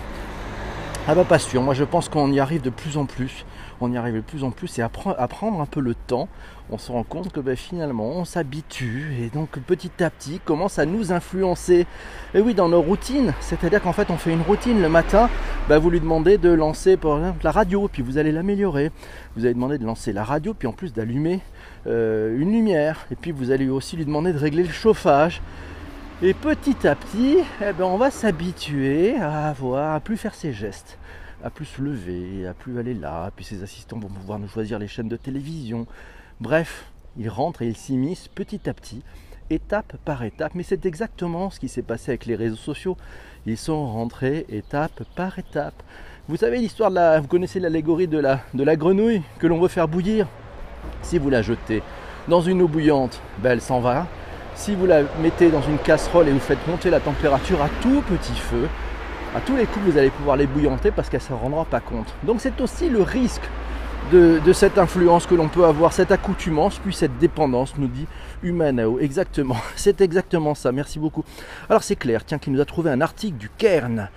ah 1.07 1.15
bah 1.15 1.23
pas 1.23 1.39
sûr, 1.39 1.61
moi 1.61 1.73
je 1.73 1.83
pense 1.83 2.09
qu'on 2.09 2.31
y 2.31 2.39
arrive 2.39 2.61
de 2.61 2.69
plus 2.69 2.97
en 2.97 3.05
plus 3.05 3.45
on 3.81 3.91
y 3.91 3.97
arrive 3.97 4.15
de 4.15 4.21
plus 4.21 4.43
en 4.43 4.51
plus 4.51 4.79
et 4.79 4.81
à, 4.81 4.89
prendre 4.89 5.61
un 5.61 5.65
peu 5.65 5.79
le 5.79 5.95
temps, 5.95 6.27
on 6.69 6.77
se 6.77 6.91
rend 6.91 7.03
compte 7.03 7.31
que 7.31 7.39
ben, 7.39 7.55
finalement 7.55 8.09
on 8.09 8.25
s'habitue 8.25 9.13
et 9.21 9.29
donc 9.29 9.59
petit 9.59 9.91
à 10.03 10.09
petit 10.09 10.39
commence 10.43 10.79
à 10.79 10.85
nous 10.85 11.11
influencer. 11.11 11.85
Et 12.33 12.41
oui, 12.41 12.53
dans 12.53 12.69
nos 12.69 12.81
routines, 12.81 13.33
c'est-à-dire 13.39 13.81
qu'en 13.81 13.93
fait 13.93 14.09
on 14.09 14.17
fait 14.17 14.31
une 14.31 14.41
routine 14.41 14.81
le 14.81 14.89
matin, 14.89 15.29
ben, 15.67 15.79
vous 15.79 15.89
lui 15.89 15.99
demandez 15.99 16.37
de 16.37 16.49
lancer 16.49 16.97
par 16.97 17.17
exemple 17.17 17.43
la 17.43 17.51
radio, 17.51 17.89
puis 17.91 18.01
vous 18.01 18.17
allez 18.17 18.31
l'améliorer. 18.31 18.91
Vous 19.35 19.45
allez 19.45 19.53
demander 19.53 19.77
de 19.77 19.85
lancer 19.85 20.13
la 20.13 20.23
radio, 20.23 20.53
puis 20.53 20.67
en 20.67 20.73
plus 20.73 20.93
d'allumer 20.93 21.41
euh, 21.87 22.37
une 22.37 22.51
lumière, 22.51 23.07
et 23.11 23.15
puis 23.15 23.31
vous 23.31 23.51
allez 23.51 23.69
aussi 23.69 23.97
lui 23.97 24.05
demander 24.05 24.33
de 24.33 24.37
régler 24.37 24.63
le 24.63 24.69
chauffage. 24.69 25.41
Et 26.23 26.35
petit 26.35 26.87
à 26.87 26.95
petit, 26.95 27.39
eh 27.61 27.73
ben, 27.73 27.85
on 27.85 27.97
va 27.97 28.11
s'habituer 28.11 29.15
à 29.19 29.49
avoir, 29.49 29.95
à 29.95 29.99
plus 29.99 30.17
faire 30.17 30.35
ces 30.35 30.53
gestes 30.53 30.99
à 31.43 31.49
plus 31.49 31.65
se 31.65 31.81
lever, 31.81 32.47
à 32.47 32.53
plus 32.53 32.79
aller 32.79 32.93
là, 32.93 33.31
puis 33.35 33.45
ses 33.45 33.63
assistants 33.63 34.00
vont 34.00 34.07
pouvoir 34.07 34.39
nous 34.39 34.48
choisir 34.48 34.79
les 34.79 34.88
chaînes 34.88 35.10
de 35.10 35.17
télévision. 35.17 35.88
Bref, 36.39 36.86
ils 37.17 37.29
rentrent 37.29 37.62
et 37.62 37.67
ils 37.67 37.77
s'immiscent 37.77 38.29
petit 38.29 38.69
à 38.69 38.74
petit, 38.74 39.01
étape 39.50 39.98
par 40.05 40.24
étape. 40.24 40.53
Mais 40.55 40.63
c'est 40.63 40.86
exactement 40.86 41.50
ce 41.50 41.60
qui 41.60 41.67
s'est 41.67 41.81
passé 41.81 42.12
avec 42.12 42.25
les 42.25 42.36
réseaux 42.36 42.55
sociaux. 42.55 42.98
Ils 43.45 43.57
sont 43.57 43.91
rentrés 43.91 44.45
étape 44.50 45.03
par 45.15 45.39
étape. 45.39 45.83
Vous 46.27 46.38
savez 46.38 46.60
l'histoire 46.60 46.91
de. 46.91 47.19
Vous 47.19 47.27
connaissez 47.27 47.60
l'allégorie 47.60 48.07
de 48.07 48.19
la, 48.19 48.41
de 48.53 48.63
la 48.63 48.75
grenouille 48.75 49.24
que 49.39 49.48
l'on 49.48 49.60
veut 49.60 49.67
faire 49.67 49.88
bouillir? 49.88 50.27
Si 51.01 51.17
vous 51.17 51.29
la 51.29 51.41
jetez 51.41 51.81
dans 52.27 52.41
une 52.41 52.62
eau 52.62 52.67
bouillante, 52.67 53.19
ben 53.39 53.51
elle 53.51 53.62
s'en 53.62 53.81
va. 53.81 54.07
Si 54.55 54.75
vous 54.75 54.86
la 54.86 55.01
mettez 55.21 55.50
dans 55.50 55.62
une 55.62 55.79
casserole 55.79 56.27
et 56.27 56.31
vous 56.31 56.39
faites 56.39 56.65
monter 56.67 56.89
la 56.89 57.00
température 57.00 57.62
à 57.62 57.69
tout 57.81 58.01
petit 58.01 58.36
feu, 58.36 58.67
à 59.35 59.39
tous 59.39 59.55
les 59.55 59.65
coups, 59.65 59.85
vous 59.85 59.97
allez 59.97 60.09
pouvoir 60.09 60.35
les 60.35 60.47
bouillanter 60.47 60.91
parce 60.91 61.09
qu'elle 61.09 61.21
ne 61.21 61.25
se 61.25 61.33
rendra 61.33 61.65
pas 61.65 61.79
compte. 61.79 62.13
Donc 62.23 62.41
c'est 62.41 62.59
aussi 62.59 62.89
le 62.89 63.01
risque 63.01 63.43
de, 64.11 64.51
cette 64.51 64.77
influence 64.77 65.25
que 65.25 65.35
l'on 65.35 65.47
peut 65.47 65.63
avoir, 65.63 65.93
cette 65.93 66.11
accoutumance, 66.11 66.79
puis 66.79 66.93
cette 66.93 67.17
dépendance, 67.17 67.73
nous 67.77 67.88
dit 67.88 68.07
Humanao. 68.43 69.00
Exactement, 69.00 69.55
c'est 69.75 70.01
exactement 70.01 70.53
ça. 70.53 70.71
Merci 70.71 71.00
beaucoup. 71.00 71.23
Alors 71.69 71.83
c'est 71.83 71.95
clair, 71.95 72.25
tiens, 72.25 72.39
qui 72.39 72.50
nous 72.50 72.59
a 72.59 72.65
trouvé 72.65 72.91
un 72.91 73.00
article 73.00 73.38
du 73.38 73.50
Kern 73.57 74.09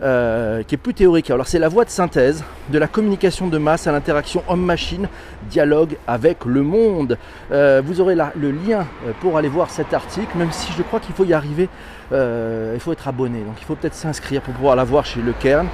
euh, 0.00 0.62
qui 0.62 0.74
est 0.74 0.78
plus 0.78 0.94
théorique. 0.94 1.30
Alors 1.30 1.46
c'est 1.46 1.58
la 1.58 1.68
voie 1.68 1.84
de 1.84 1.90
synthèse 1.90 2.42
de 2.70 2.78
la 2.78 2.88
communication 2.88 3.46
de 3.46 3.58
masse 3.58 3.86
à 3.86 3.92
l'interaction 3.92 4.42
homme-machine, 4.48 5.08
dialogue 5.50 5.96
avec 6.06 6.44
le 6.44 6.62
monde. 6.62 7.18
Euh, 7.52 7.82
vous 7.84 8.00
aurez 8.00 8.14
le 8.14 8.50
lien 8.50 8.86
euh, 9.06 9.12
pour 9.20 9.36
aller 9.36 9.48
voir 9.48 9.70
cet 9.70 9.92
article, 9.92 10.36
même 10.36 10.50
si 10.50 10.72
je 10.72 10.82
crois 10.82 10.98
qu'il 10.98 11.14
faut 11.14 11.24
y 11.24 11.34
arriver, 11.34 11.68
il 12.10 12.80
faut 12.80 12.92
être 12.92 13.08
abonné, 13.08 13.40
donc 13.40 13.54
il 13.58 13.64
faut 13.64 13.74
peut-être 13.74 13.94
s'inscrire 13.94 14.42
pour 14.42 14.52
pouvoir 14.54 14.76
la 14.76 14.84
voir 14.84 15.06
chez 15.06 15.22
le 15.22 15.32
Kern. 15.32 15.66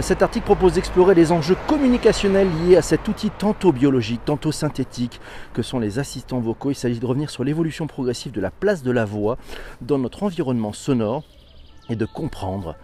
cet 0.00 0.22
article 0.22 0.46
propose 0.46 0.74
d'explorer 0.74 1.14
les 1.14 1.30
enjeux 1.30 1.56
communicationnels 1.66 2.48
liés 2.64 2.76
à 2.78 2.82
cet 2.82 3.06
outil 3.06 3.30
tantôt 3.30 3.72
biologique, 3.72 4.24
tantôt 4.24 4.50
synthétique 4.50 5.20
que 5.52 5.60
sont 5.60 5.78
les 5.78 5.98
assistants 5.98 6.40
vocaux. 6.40 6.70
Il 6.70 6.74
s'agit 6.74 6.98
de 6.98 7.04
revenir 7.04 7.28
sur 7.28 7.44
l'évolution 7.44 7.86
progressive 7.86 8.32
de 8.32 8.40
la 8.40 8.50
place 8.50 8.82
de 8.82 8.90
la 8.90 9.04
voix 9.04 9.36
dans 9.82 9.98
notre 9.98 10.22
environnement 10.22 10.72
sonore 10.72 11.22
et 11.90 11.96
de 11.96 12.06
comprendre 12.06 12.76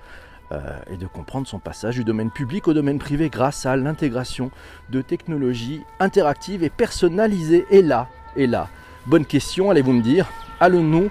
et 0.90 0.96
de 0.96 1.06
comprendre 1.06 1.46
son 1.46 1.58
passage 1.58 1.96
du 1.96 2.04
domaine 2.04 2.30
public 2.30 2.68
au 2.68 2.75
domaine 2.75 2.99
privé 2.99 3.28
grâce 3.28 3.66
à 3.66 3.76
l'intégration 3.76 4.50
de 4.90 5.00
technologies 5.00 5.82
interactives 6.00 6.62
et 6.62 6.70
personnalisées. 6.70 7.66
Et 7.70 7.82
là, 7.82 8.08
et 8.37 8.46
là, 8.46 8.68
bonne 9.06 9.25
question, 9.25 9.70
allez-vous 9.70 9.92
me 9.92 10.02
dire, 10.02 10.26
allons-nous 10.61 11.11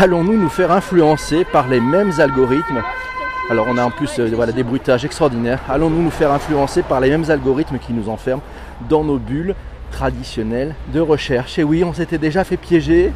allons-nous 0.00 0.36
nous 0.36 0.48
faire 0.48 0.72
influencer 0.72 1.44
par 1.44 1.68
les 1.68 1.80
mêmes 1.80 2.12
algorithmes? 2.18 2.82
Alors 3.50 3.66
on 3.68 3.76
a 3.76 3.84
en 3.84 3.90
plus 3.90 4.18
euh, 4.18 4.30
voilà, 4.34 4.52
des 4.52 4.62
bruitages 4.62 5.04
extraordinaires. 5.04 5.60
Allons-nous 5.68 6.02
nous 6.02 6.10
faire 6.10 6.32
influencer 6.32 6.82
par 6.82 7.00
les 7.00 7.10
mêmes 7.10 7.30
algorithmes 7.30 7.78
qui 7.78 7.92
nous 7.92 8.08
enferment 8.08 8.42
dans 8.88 9.04
nos 9.04 9.18
bulles 9.18 9.54
traditionnelles 9.90 10.74
de 10.92 11.00
recherche? 11.00 11.58
Et 11.58 11.64
oui, 11.64 11.84
on 11.84 11.92
s'était 11.92 12.18
déjà 12.18 12.42
fait 12.44 12.56
piéger. 12.56 13.12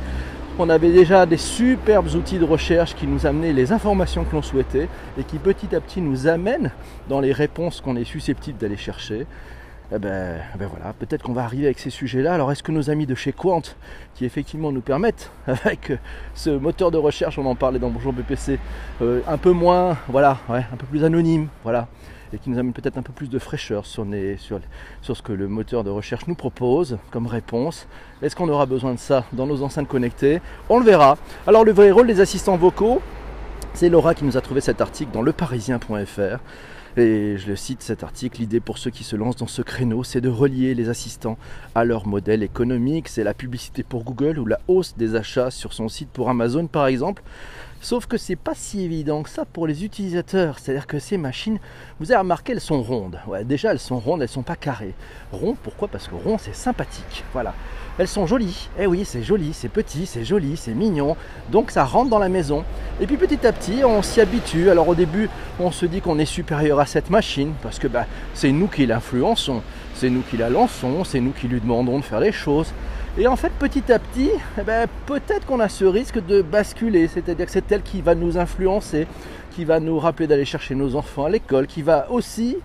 On 0.60 0.68
avait 0.70 0.90
déjà 0.90 1.24
des 1.24 1.36
superbes 1.36 2.08
outils 2.16 2.38
de 2.38 2.44
recherche 2.44 2.96
qui 2.96 3.06
nous 3.06 3.26
amenaient 3.26 3.52
les 3.52 3.70
informations 3.70 4.24
que 4.24 4.34
l'on 4.34 4.42
souhaitait 4.42 4.88
et 5.16 5.22
qui 5.22 5.38
petit 5.38 5.72
à 5.72 5.80
petit 5.80 6.00
nous 6.00 6.26
amènent 6.26 6.72
dans 7.08 7.20
les 7.20 7.30
réponses 7.30 7.80
qu'on 7.80 7.94
est 7.94 8.02
susceptible 8.02 8.58
d'aller 8.58 8.76
chercher 8.76 9.24
eh 9.94 9.98
ben, 10.00 10.40
eh 10.52 10.58
ben, 10.58 10.66
voilà, 10.68 10.92
peut-être 10.94 11.22
qu'on 11.22 11.32
va 11.32 11.44
arriver 11.44 11.66
avec 11.66 11.78
ces 11.78 11.90
sujets-là. 11.90 12.34
Alors 12.34 12.50
est-ce 12.50 12.64
que 12.64 12.72
nos 12.72 12.90
amis 12.90 13.06
de 13.06 13.14
chez 13.14 13.32
Quant, 13.32 13.62
qui 14.16 14.24
effectivement 14.24 14.72
nous 14.72 14.80
permettent, 14.80 15.30
avec 15.46 15.92
ce 16.34 16.50
moteur 16.50 16.90
de 16.90 16.98
recherche, 16.98 17.38
on 17.38 17.46
en 17.46 17.54
parlait 17.54 17.78
dans 17.78 17.90
Bonjour 17.90 18.12
BPC, 18.12 18.58
euh, 19.00 19.20
un 19.28 19.38
peu 19.38 19.52
moins, 19.52 19.96
voilà, 20.08 20.38
un 20.48 20.76
peu 20.76 20.86
plus 20.86 21.04
anonyme, 21.04 21.46
voilà, 21.62 21.86
et 22.32 22.38
qui 22.38 22.50
nous 22.50 22.58
amène 22.58 22.73
peut-être 22.73 22.99
un 22.99 23.02
peu 23.02 23.12
plus 23.12 23.28
de 23.28 23.38
fraîcheur 23.38 23.87
sur, 23.87 24.04
ce 24.04 25.23
que 25.23 25.32
le 25.32 25.49
moteur 25.49 25.85
de 25.85 25.90
recherche 25.90 26.26
nous 26.26 26.35
propose 26.35 26.99
comme 27.11 27.26
réponse. 27.26 27.87
Est-ce 28.23 28.37
qu'on 28.37 28.49
aura 28.49 28.66
besoin 28.66 28.94
de 28.94 28.99
ça 28.99 29.25
dans 29.32 29.47
nos 29.47 29.62
enceintes 29.62 29.88
connectées? 29.88 30.40
On 30.68 30.78
le 30.78 30.85
verra. 30.85 31.16
Alors 31.47 31.64
le 31.64 31.73
vrai 31.73 31.90
rôle 31.90 32.06
des 32.06 32.20
assistants 32.20 32.56
vocaux, 32.56 33.00
c'est 33.75 33.88
Laura 33.88 34.14
qui 34.14 34.25
nous 34.25 34.37
a 34.37 34.40
trouvé 34.40 34.61
cet 34.61 34.80
article 34.80 35.12
dans 35.12 35.23
leparisien.fr. 35.23 36.38
Et 36.97 37.37
je 37.38 37.47
le 37.47 37.54
cite 37.54 37.82
cet 37.82 38.02
article, 38.02 38.40
l'idée 38.40 38.58
pour 38.58 38.76
ceux 38.78 38.90
qui 38.90 39.04
se 39.04 39.14
lancent 39.14 39.37
dans 39.37 39.47
ce 39.47 39.62
créneau, 39.62 40.02
c'est 40.02 40.20
de 40.20 40.28
relier 40.28 40.75
les 40.75 40.88
assistants 40.88 41.38
à 41.76 41.85
leur 41.85 42.08
modèle 42.08 42.42
économique. 42.42 43.08
C'est 43.08 43.23
la 43.23 43.35
publicité 43.35 43.85
pour 43.85 44.02
Google 44.02 44.38
ou 44.40 44.47
la 44.47 44.58
hausse 44.66 44.97
des 44.97 45.14
achats 45.14 45.52
sur 45.52 45.73
son 45.73 45.88
site 45.88 46.08
pour 46.08 46.28
Amazon 46.28 46.66
par 46.66 46.88
exemple. 46.88 47.23
Sauf 47.80 48.06
que 48.06 48.16
c'est 48.16 48.37
pas 48.37 48.54
si 48.54 48.82
évident 48.82 49.23
que 49.23 49.30
ça 49.30 49.44
pour 49.44 49.66
les 49.66 49.85
utilisateurs. 49.85 50.58
C'est-à-dire 50.58 50.87
que 50.87 50.99
ces 50.99 51.16
machines, 51.16 51.58
vous 52.00 52.11
avez 52.11 52.18
remarqué, 52.18 52.52
elles 52.52 52.61
sont 52.61 52.82
rondes. 52.82 53.20
Ouais, 53.28 53.44
déjà, 53.44 53.70
elles 53.70 53.78
sont 53.78 53.99
rondes, 53.99 54.20
elles 54.20 54.28
sont 54.28 54.42
pas 54.42 54.56
carrées. 54.56 54.94
Rond, 55.30 55.56
pourquoi? 55.62 55.87
Parce 55.87 56.08
que 56.08 56.14
rond, 56.16 56.38
c'est 56.38 56.54
sympathique. 56.54 57.25
Voilà. 57.32 57.54
Elles 57.99 58.08
sont 58.08 58.26
jolies. 58.26 58.68
Eh 58.78 58.87
oui, 58.87 59.04
c'est 59.04 59.23
joli, 59.23 59.52
c'est 59.52 59.68
petit, 59.68 60.06
c'est 60.06 60.25
joli, 60.25 60.56
c'est 60.56 60.75
mignon. 60.75 61.16
Donc 61.50 61.70
ça 61.70 61.85
rentre 61.85 62.11
dans 62.11 62.18
la 62.18 62.28
maison. 62.28 62.64
Et 63.00 63.06
puis 63.06 63.16
petit 63.16 63.44
à 63.47 63.52
petit, 63.52 63.85
on 63.85 64.02
s'y 64.02 64.20
habitue. 64.20 64.70
Alors 64.70 64.88
au 64.88 64.94
début, 64.94 65.28
on 65.61 65.70
se 65.70 65.87
dit 65.87 66.00
qu'on 66.00 66.18
est 66.18 66.25
supérieur 66.25 66.80
à 66.80 66.87
cette 66.87 67.11
machine 67.11 67.54
parce 67.62 67.78
que 67.78 67.88
bah, 67.88 68.06
c'est 68.35 68.52
nous 68.52 68.68
qui 68.68 68.87
l'influençons, 68.87 69.62
c'est 69.94 70.11
nous 70.11 70.23
qui 70.23 70.37
la 70.37 70.49
lançons, 70.49 71.04
c'est 71.04 71.20
nous 71.20 71.32
qui 71.32 71.49
lui 71.49 71.61
demandons 71.61 71.99
de 71.99 72.04
faire 72.04 72.20
les 72.20 72.32
choses. 72.32 72.73
Et 73.20 73.26
en 73.26 73.34
fait, 73.34 73.50
petit 73.58 73.92
à 73.92 73.98
petit, 73.98 74.30
eh 74.60 74.62
ben, 74.62 74.87
peut-être 75.06 75.44
qu'on 75.44 75.58
a 75.58 75.68
ce 75.68 75.84
risque 75.84 76.25
de 76.25 76.40
basculer, 76.40 77.08
c'est-à-dire 77.08 77.46
que 77.46 77.52
c'est 77.52 77.72
elle 77.72 77.82
qui 77.82 78.00
va 78.00 78.14
nous 78.14 78.38
influencer, 78.38 79.08
qui 79.56 79.64
va 79.64 79.80
nous 79.80 79.98
rappeler 79.98 80.28
d'aller 80.28 80.44
chercher 80.44 80.76
nos 80.76 80.94
enfants 80.94 81.25
à 81.25 81.28
l'école, 81.28 81.66
qui 81.66 81.82
va 81.82 82.08
aussi 82.12 82.56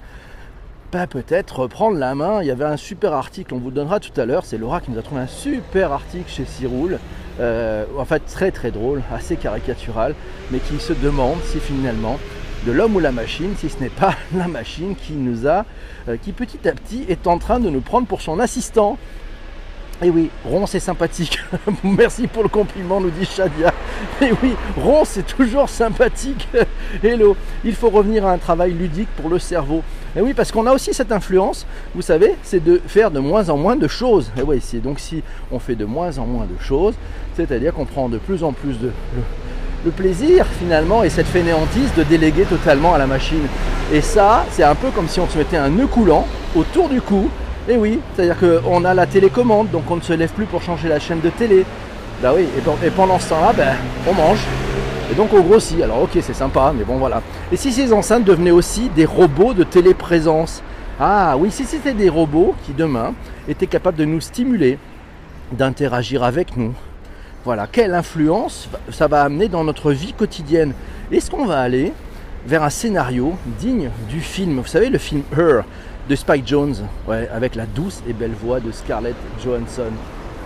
peut-être 0.91 1.65
prendre 1.65 1.98
la 1.98 2.13
main. 2.13 2.43
Il 2.43 2.48
y 2.48 2.51
avait 2.51 2.65
un 2.65 2.77
super 2.77 3.13
article, 3.13 3.55
on 3.55 3.57
vous 3.57 3.72
donnera 3.72 4.00
tout 4.00 4.12
à 4.22 4.25
l'heure. 4.25 4.45
C'est 4.45 4.60
Laura 4.60 4.79
qui 4.79 4.91
nous 4.91 5.00
a 5.00 5.01
trouvé 5.01 5.22
un 5.22 5.27
super 5.27 5.91
article 5.91 6.29
chez 6.29 6.45
Ciroul. 6.45 7.00
Euh, 7.39 7.86
en 7.98 8.05
fait, 8.05 8.19
très 8.27 8.51
très 8.51 8.69
drôle, 8.69 9.01
assez 9.12 9.38
caricatural, 9.38 10.13
mais 10.51 10.60
qui 10.60 10.79
se 10.79 10.93
demande 10.93 11.39
si 11.45 11.60
finalement 11.60 12.19
de 12.67 12.72
l'homme 12.72 12.95
ou 12.95 13.00
la 13.00 13.12
machine, 13.12 13.55
si 13.57 13.69
ce 13.69 13.79
n'est 13.79 13.89
pas 13.89 14.13
la 14.36 14.48
machine 14.48 14.95
qui 14.95 15.13
nous 15.13 15.48
a, 15.48 15.65
euh, 16.07 16.17
qui 16.22 16.31
petit 16.31 16.67
à 16.67 16.74
petit 16.74 17.05
est 17.10 17.25
en 17.25 17.39
train 17.39 17.60
de 17.60 17.72
nous 17.72 17.81
prendre 17.81 18.05
pour 18.05 18.22
son 18.22 18.39
assistant. 18.39 19.00
Et 20.03 20.10
oui, 20.10 20.29
Ron 20.43 20.65
c'est 20.65 20.81
sympathique. 20.81 21.39
Merci 21.83 22.27
pour 22.27 22.43
le 22.43 22.50
compliment, 22.50 23.00
nous 23.00 23.10
dit 23.10 23.24
Shadia. 23.24 23.74
Et 24.22 24.31
oui, 24.43 24.53
Ron 24.75 25.05
c'est 25.05 25.25
toujours 25.25 25.69
sympathique. 25.69 26.50
Hello, 27.03 27.38
il 27.63 27.74
faut 27.74 27.89
revenir 27.89 28.25
à 28.25 28.33
un 28.33 28.38
travail 28.38 28.74
ludique 28.74 29.07
pour 29.15 29.29
le 29.29 29.39
cerveau. 29.39 29.81
Et 30.17 30.19
oui, 30.19 30.33
parce 30.33 30.51
qu'on 30.51 30.67
a 30.67 30.74
aussi 30.74 30.93
cette 30.93 31.13
influence, 31.13 31.65
vous 31.95 32.01
savez, 32.01 32.36
c'est 32.43 32.62
de 32.62 32.81
faire 32.86 33.12
de 33.12 33.19
moins 33.19 33.50
en 33.50 33.55
moins 33.55 33.77
de 33.77 33.88
choses. 33.88 34.29
Et 34.38 34.41
oui, 34.41 34.62
donc 34.83 35.00
si 35.00 35.24
on 35.53 35.60
fait 35.60 35.75
de 35.75 35.86
moins 35.86 36.17
en 36.17 36.25
moins 36.25 36.48
de 36.48 36.62
choses, 36.62 36.95
c'est-à-dire 37.38 37.74
qu'on 37.74 37.86
prend 37.86 38.10
de 38.10 38.17
plus 38.17 38.43
en 38.43 38.51
plus 38.51 38.77
de 38.79 38.91
le, 39.86 39.91
plaisir 39.91 40.45
finalement 40.60 41.03
et 41.03 41.10
cette 41.10 41.27
fainéantise 41.27 41.93
de 41.95 42.03
déléguer 42.03 42.43
totalement 42.43 42.93
à 42.93 42.98
la 42.98 43.07
machine. 43.07 43.48
Et 43.93 44.01
ça, 44.01 44.45
c'est 44.51 44.63
un 44.63 44.75
peu 44.75 44.89
comme 44.89 45.07
si 45.07 45.22
on 45.22 45.29
se 45.29 45.38
mettait 45.38 45.57
un 45.57 45.69
nœud 45.69 45.88
coulant 45.88 46.27
autour 46.55 46.89
du 46.89 47.01
cou 47.01 47.29
et 47.70 47.77
oui, 47.77 48.00
c'est-à-dire 48.15 48.38
qu'on 48.38 48.84
a 48.84 48.93
la 48.93 49.05
télécommande, 49.05 49.70
donc 49.72 49.89
on 49.89 49.96
ne 49.96 50.01
se 50.01 50.13
lève 50.13 50.32
plus 50.32 50.46
pour 50.46 50.62
changer 50.62 50.89
la 50.89 51.00
chaîne 51.00 51.22
de 51.22 51.29
télé. 51.29 51.65
Bah 52.22 52.34
oui, 52.36 52.46
et, 52.58 52.89
pendant 52.89 53.20
ce 53.20 53.29
temps-là, 53.29 53.53
ben, 53.53 53.75
on 54.08 54.13
mange. 54.13 54.46
Et 55.12 55.15
donc 55.15 55.34
on 55.34 55.41
grossit. 55.41 55.82
Alors 55.82 56.01
ok, 56.03 56.17
c'est 56.22 56.34
sympa, 56.34 56.74
mais 56.77 56.84
bon 56.84 56.98
voilà. 56.98 57.22
Et 57.51 57.58
si 57.58 57.72
ces 57.72 57.93
enceintes 57.93 58.24
devenaient 58.24 58.51
aussi 58.51 58.89
des 58.89 59.05
robots 59.05 59.53
de 59.53 59.63
téléprésence? 59.63 60.62
Ah 61.00 61.36
oui, 61.38 61.51
si 61.51 61.65
c'était 61.65 61.93
des 61.93 62.10
robots 62.10 62.55
qui 62.65 62.74
demain 62.74 63.13
étaient 63.48 63.67
capables 63.67 63.98
de 63.98 64.05
nous 64.05 64.22
stimuler, 64.22 64.77
d'interagir 65.51 66.24
avec 66.24 66.55
nous. 66.58 66.74
Voilà, 67.46 67.67
quelle 67.70 67.93
influence 67.93 68.70
ça 68.89 69.08
va 69.08 69.24
amener 69.24 69.50
dans 69.50 69.63
notre 69.63 69.91
vie 69.91 70.13
quotidienne? 70.13 70.74
Est-ce 71.12 71.29
qu'on 71.29 71.46
va 71.46 71.60
aller 71.60 71.91
vers 72.48 72.63
un 72.63 72.70
scénario 72.70 73.34
digne 73.60 73.89
du 74.10 74.22
film? 74.22 74.60
Vous 74.60 74.67
savez, 74.67 74.89
le 74.89 74.98
film 74.98 75.24
Her 75.38 75.63
de 76.10 76.15
Spike 76.15 76.48
Jones, 76.48 76.75
ouais, 77.07 77.29
avec 77.33 77.55
la 77.55 77.65
douce 77.65 78.01
et 78.07 78.13
belle 78.13 78.33
voix 78.33 78.60
de 78.60 78.72
Scarlett 78.72 79.15
Johansson. 79.43 79.91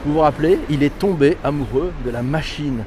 Vous 0.05 0.13
vous 0.13 0.19
rappelez, 0.19 0.59
il 0.69 0.83
est 0.83 0.97
tombé 0.97 1.37
amoureux 1.43 1.91
de 2.05 2.11
la 2.11 2.21
machine. 2.21 2.83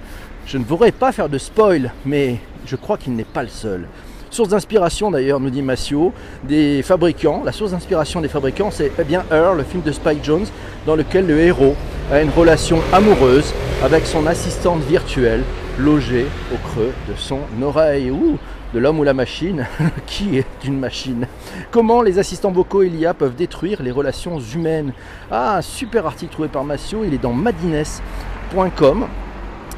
Je 0.46 0.58
ne 0.58 0.64
voudrais 0.64 0.92
pas 0.92 1.12
faire 1.12 1.28
de 1.28 1.38
spoil, 1.38 1.92
mais 2.04 2.38
je 2.66 2.76
crois 2.76 2.96
qu'il 2.96 3.14
n'est 3.14 3.24
pas 3.24 3.42
le 3.42 3.48
seul. 3.48 3.86
Source 4.30 4.50
d'inspiration 4.50 5.10
d'ailleurs, 5.10 5.40
nous 5.40 5.50
dit 5.50 5.62
Massio, 5.62 6.12
des 6.44 6.82
fabricants. 6.82 7.42
La 7.44 7.50
source 7.50 7.72
d'inspiration 7.72 8.20
des 8.20 8.28
fabricants, 8.28 8.70
c'est 8.70 8.92
eh 8.96 9.04
bien 9.04 9.24
le 9.30 9.64
film 9.64 9.82
de 9.82 9.90
Spike 9.90 10.24
Jones, 10.24 10.46
dans 10.86 10.94
lequel 10.94 11.26
le 11.26 11.40
héros 11.40 11.74
a 12.12 12.22
une 12.22 12.30
relation 12.30 12.78
amoureuse 12.92 13.52
avec 13.82 14.06
son 14.06 14.26
assistante 14.28 14.82
virtuelle 14.82 15.42
logée 15.80 16.26
au 16.52 16.56
creux 16.68 16.92
de 17.08 17.14
son 17.16 17.40
oreille. 17.62 18.10
Ouh, 18.10 18.38
de 18.72 18.78
l'homme 18.78 19.00
ou 19.00 19.04
la 19.04 19.14
machine, 19.14 19.66
qui 20.06 20.38
est 20.38 20.64
une 20.64 20.78
machine 20.78 21.26
Comment 21.70 22.02
les 22.02 22.18
assistants 22.18 22.52
vocaux 22.52 22.82
et 22.82 22.88
l'IA 22.88 23.14
peuvent 23.14 23.34
détruire 23.34 23.82
les 23.82 23.90
relations 23.90 24.38
humaines 24.38 24.92
Ah, 25.30 25.60
super 25.62 26.06
article 26.06 26.32
trouvé 26.32 26.48
par 26.48 26.64
Massio, 26.64 27.04
il 27.04 27.14
est 27.14 27.18
dans 27.18 27.32
madines.com. 27.32 29.06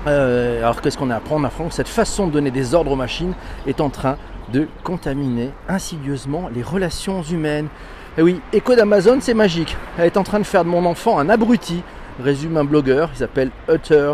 Euh, 0.06 0.59
alors 0.59 0.80
qu'est-ce 0.80 0.99
qu'on 0.99 1.11
apprend 1.11 1.37
On 1.37 1.44
apprend 1.44 1.68
que 1.68 1.75
cette 1.75 1.88
façon 1.88 2.26
de 2.26 2.32
donner 2.32 2.50
des 2.50 2.75
ordres 2.75 2.92
aux 2.92 2.97
machines 2.97 3.35
est 3.66 3.80
en 3.80 3.88
train 3.88 4.16
de 4.52 4.66
contaminer 4.82 5.50
insidieusement 5.68 6.50
les 6.54 6.62
relations 6.62 7.23
humaines. 7.23 7.68
Et 8.18 8.21
eh 8.21 8.23
oui, 8.23 8.40
écho 8.52 8.75
d'Amazon, 8.75 9.18
c'est 9.21 9.32
magique. 9.32 9.75
Elle 9.97 10.06
est 10.06 10.16
en 10.18 10.23
train 10.23 10.38
de 10.38 10.44
faire 10.44 10.64
de 10.64 10.68
mon 10.68 10.85
enfant 10.85 11.18
un 11.18 11.30
abruti, 11.30 11.82
résume 12.23 12.59
un 12.59 12.64
blogueur, 12.64 13.09
il 13.14 13.18
s'appelle 13.18 13.50
Utter 13.73 14.12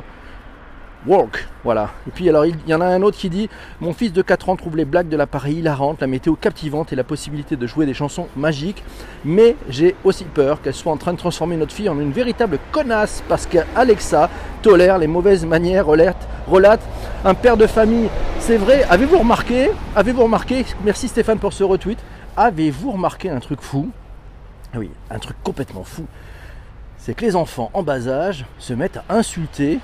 Work, 1.07 1.47
voilà. 1.63 1.91
Et 2.09 2.11
puis 2.11 2.29
alors 2.29 2.45
il 2.45 2.57
y 2.67 2.75
en 2.75 2.81
a 2.81 2.87
un 2.87 3.03
autre 3.03 3.17
qui 3.17 3.31
dit 3.31 3.49
Mon 3.81 3.93
fils 3.93 4.13
de 4.13 4.21
4 4.21 4.49
ans 4.49 4.57
trouve 4.57 4.77
les 4.77 4.85
blagues 4.85 5.09
de 5.09 5.17
l'appareil 5.17 5.59
hilarantes, 5.59 6.01
la 6.01 6.09
météo 6.09 6.35
captivante 6.35 6.93
et 6.93 6.97
la 6.97 7.05
possibilité 7.05 7.57
de 7.57 7.67
jouer 7.69 7.87
des 7.87 7.95
chansons 7.95 8.27
magiques. 8.37 8.83
Mais 9.25 9.57
j'ai 9.69 9.95
aussi 10.03 10.25
peur 10.25 10.61
qu'elle 10.61 10.75
soit 10.75 10.93
en 10.93 10.97
train 10.97 11.13
de 11.13 11.19
transformer 11.19 11.57
notre 11.57 11.73
fille 11.73 11.89
en 11.89 12.01
une 12.01 12.11
véritable 12.11 12.59
connasse 12.73 13.23
parce 13.29 13.47
qu'Alexa 13.47 14.29
tolère 14.63 14.99
les 14.99 15.07
mauvaises 15.07 15.47
manières, 15.47 15.87
relate, 15.87 16.29
relate 16.49 16.81
un 17.25 17.35
père 17.35 17.57
de 17.57 17.69
famille. 17.69 18.09
C'est 18.41 18.57
vrai, 18.57 18.85
avez-vous 18.91 19.19
remarqué 19.19 19.71
Avez-vous 19.95 20.25
remarqué 20.25 20.65
Merci 20.85 21.07
Stéphane 21.07 21.39
pour 21.39 21.53
ce 21.53 21.63
retweet. 21.63 21.99
Avez-vous 22.37 22.93
remarqué 22.93 23.31
un 23.31 23.39
truc 23.39 23.61
fou? 23.61 23.89
Ah 24.75 24.79
Oui, 24.79 24.91
un 25.11 25.19
truc 25.19 25.37
complètement 25.45 25.85
fou. 25.85 26.07
C'est 26.97 27.15
que 27.15 27.25
les 27.25 27.37
enfants 27.37 27.71
en 27.73 27.85
bas 27.85 28.09
âge 28.09 28.45
se 28.59 28.73
mettent 28.75 28.99
à 29.09 29.15
insulter 29.15 29.79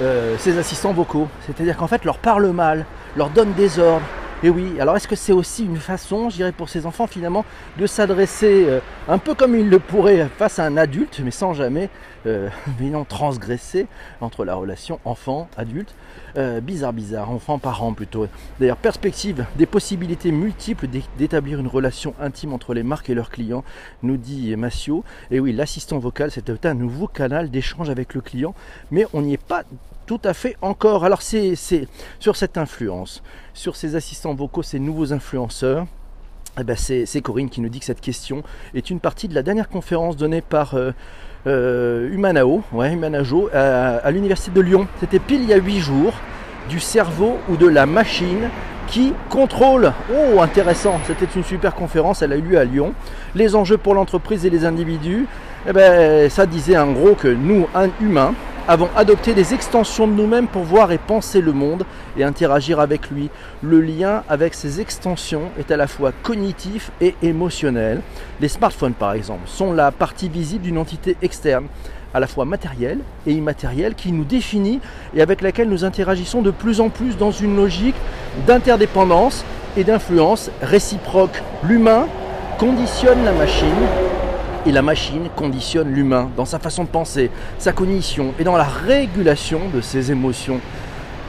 euh, 0.00 0.36
ces 0.38 0.58
assistants 0.58 0.92
vocaux. 0.92 1.28
C'est-à-dire 1.46 1.76
qu'en 1.76 1.86
fait, 1.86 2.04
leur 2.04 2.18
parle 2.18 2.50
mal, 2.50 2.86
leur 3.16 3.30
donne 3.30 3.52
des 3.52 3.78
ordres. 3.78 4.06
Et 4.42 4.48
oui, 4.48 4.80
alors 4.80 4.96
est-ce 4.96 5.06
que 5.06 5.16
c'est 5.16 5.32
aussi 5.32 5.66
une 5.66 5.76
façon, 5.76 6.30
je 6.30 6.36
dirais, 6.36 6.52
pour 6.52 6.70
ces 6.70 6.86
enfants 6.86 7.06
finalement, 7.06 7.44
de 7.78 7.86
s'adresser 7.86 8.64
euh, 8.66 8.80
un 9.06 9.18
peu 9.18 9.34
comme 9.34 9.54
ils 9.54 9.68
le 9.68 9.78
pourraient 9.78 10.28
face 10.38 10.58
à 10.58 10.64
un 10.64 10.78
adulte, 10.78 11.20
mais 11.22 11.30
sans 11.30 11.52
jamais, 11.52 11.90
euh, 12.26 12.48
non, 12.80 13.04
transgresser 13.04 13.86
entre 14.20 14.44
la 14.44 14.54
relation 14.54 15.00
enfant-adulte 15.04 15.94
euh, 16.36 16.60
Bizarre, 16.60 16.92
bizarre, 16.92 17.30
enfant-parent 17.30 17.92
plutôt. 17.92 18.26
D'ailleurs, 18.58 18.76
perspective 18.76 19.46
des 19.56 19.66
possibilités 19.66 20.32
multiples 20.32 20.86
d'établir 21.18 21.60
une 21.60 21.66
relation 21.66 22.14
intime 22.20 22.52
entre 22.52 22.74
les 22.74 22.82
marques 22.82 23.10
et 23.10 23.14
leurs 23.14 23.30
clients, 23.30 23.64
nous 24.02 24.16
dit 24.16 24.54
Massio. 24.56 25.04
Et 25.30 25.40
oui, 25.40 25.52
l'assistant 25.52 25.98
vocal, 25.98 26.30
c'est 26.30 26.66
un 26.66 26.74
nouveau 26.74 27.06
canal 27.06 27.50
d'échange 27.50 27.90
avec 27.90 28.14
le 28.14 28.20
client, 28.20 28.54
mais 28.90 29.06
on 29.12 29.22
n'y 29.22 29.34
est 29.34 29.42
pas 29.42 29.64
tout 30.06 30.20
à 30.24 30.34
fait 30.34 30.56
encore. 30.60 31.04
Alors 31.04 31.22
c'est 31.22 31.54
sur 32.18 32.36
cette 32.36 32.58
influence, 32.58 33.22
sur 33.54 33.76
ces 33.76 33.94
assistants 33.94 34.34
vocaux, 34.34 34.62
ces 34.62 34.80
nouveaux 34.80 35.12
influenceurs. 35.12 35.86
Eh 36.60 36.64
ben 36.64 36.76
c'est 36.76 37.20
Corinne 37.22 37.48
qui 37.48 37.62
nous 37.62 37.70
dit 37.70 37.78
que 37.78 37.86
cette 37.86 38.02
question 38.02 38.42
est 38.74 38.90
une 38.90 39.00
partie 39.00 39.28
de 39.28 39.34
la 39.34 39.42
dernière 39.42 39.70
conférence 39.70 40.16
donnée 40.18 40.42
par 40.42 40.74
euh, 40.74 40.92
euh, 41.46 42.10
Humanao, 42.12 42.62
à, 43.54 44.10
l'université 44.10 44.50
de 44.50 44.60
Lyon. 44.60 44.86
C'était 45.00 45.20
pile 45.20 45.40
il 45.42 45.48
y 45.48 45.54
a 45.54 45.56
8 45.56 45.78
jours 45.78 46.12
du 46.68 46.78
cerveau 46.78 47.38
ou 47.48 47.56
de 47.56 47.66
la 47.66 47.86
machine 47.86 48.50
qui 48.88 49.14
contrôle. 49.30 49.94
Oh, 50.12 50.42
intéressant, 50.42 51.00
c'était 51.06 51.28
une 51.34 51.44
super 51.44 51.74
conférence, 51.74 52.20
elle 52.20 52.34
a 52.34 52.36
eu 52.36 52.42
lieu 52.42 52.58
à 52.58 52.64
Lyon. 52.64 52.92
Les 53.34 53.56
enjeux 53.56 53.78
pour 53.78 53.94
l'entreprise 53.94 54.44
et 54.44 54.50
les 54.50 54.66
individus, 54.66 55.26
eh 55.66 55.72
ben, 55.72 56.28
ça 56.28 56.44
disait 56.44 56.76
en 56.76 56.92
gros 56.92 57.14
que 57.14 57.28
nous, 57.28 57.68
un 57.74 57.88
humain, 58.02 58.34
avons 58.70 58.88
adopté 58.94 59.34
des 59.34 59.52
extensions 59.52 60.06
de 60.06 60.12
nous-mêmes 60.12 60.46
pour 60.46 60.62
voir 60.62 60.92
et 60.92 60.98
penser 60.98 61.40
le 61.40 61.52
monde 61.52 61.84
et 62.16 62.22
interagir 62.22 62.78
avec 62.78 63.10
lui. 63.10 63.28
Le 63.64 63.80
lien 63.80 64.22
avec 64.28 64.54
ces 64.54 64.80
extensions 64.80 65.50
est 65.58 65.72
à 65.72 65.76
la 65.76 65.88
fois 65.88 66.12
cognitif 66.22 66.92
et 67.00 67.16
émotionnel. 67.20 68.00
Les 68.40 68.46
smartphones, 68.46 68.92
par 68.92 69.14
exemple, 69.14 69.42
sont 69.46 69.72
la 69.72 69.90
partie 69.90 70.28
visible 70.28 70.62
d'une 70.62 70.78
entité 70.78 71.16
externe 71.20 71.66
à 72.14 72.20
la 72.20 72.28
fois 72.28 72.44
matérielle 72.44 73.00
et 73.26 73.32
immatérielle 73.32 73.96
qui 73.96 74.12
nous 74.12 74.24
définit 74.24 74.78
et 75.16 75.20
avec 75.20 75.40
laquelle 75.40 75.68
nous 75.68 75.84
interagissons 75.84 76.40
de 76.40 76.52
plus 76.52 76.80
en 76.80 76.90
plus 76.90 77.16
dans 77.16 77.32
une 77.32 77.56
logique 77.56 77.96
d'interdépendance 78.46 79.44
et 79.76 79.82
d'influence 79.82 80.48
réciproque. 80.62 81.42
L'humain 81.64 82.06
conditionne 82.60 83.24
la 83.24 83.32
machine 83.32 84.09
et 84.66 84.72
la 84.72 84.82
machine 84.82 85.28
conditionne 85.36 85.92
l'humain 85.92 86.30
dans 86.36 86.44
sa 86.44 86.58
façon 86.58 86.84
de 86.84 86.88
penser, 86.88 87.30
sa 87.58 87.72
cognition 87.72 88.34
et 88.38 88.44
dans 88.44 88.56
la 88.56 88.64
régulation 88.64 89.60
de 89.72 89.80
ses 89.80 90.10
émotions. 90.10 90.60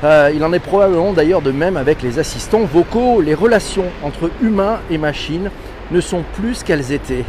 Euh, 0.03 0.31
il 0.33 0.43
en 0.43 0.51
est 0.51 0.59
probablement 0.59 1.13
d'ailleurs 1.13 1.41
de 1.41 1.51
même 1.51 1.77
avec 1.77 2.01
les 2.01 2.19
assistants 2.19 2.63
vocaux. 2.63 3.21
Les 3.21 3.35
relations 3.35 3.85
entre 4.03 4.31
humain 4.41 4.79
et 4.89 4.97
machine 4.97 5.49
ne 5.91 6.01
sont 6.01 6.23
plus 6.33 6.55
ce 6.55 6.65
qu'elles 6.65 6.91
étaient. 6.91 7.25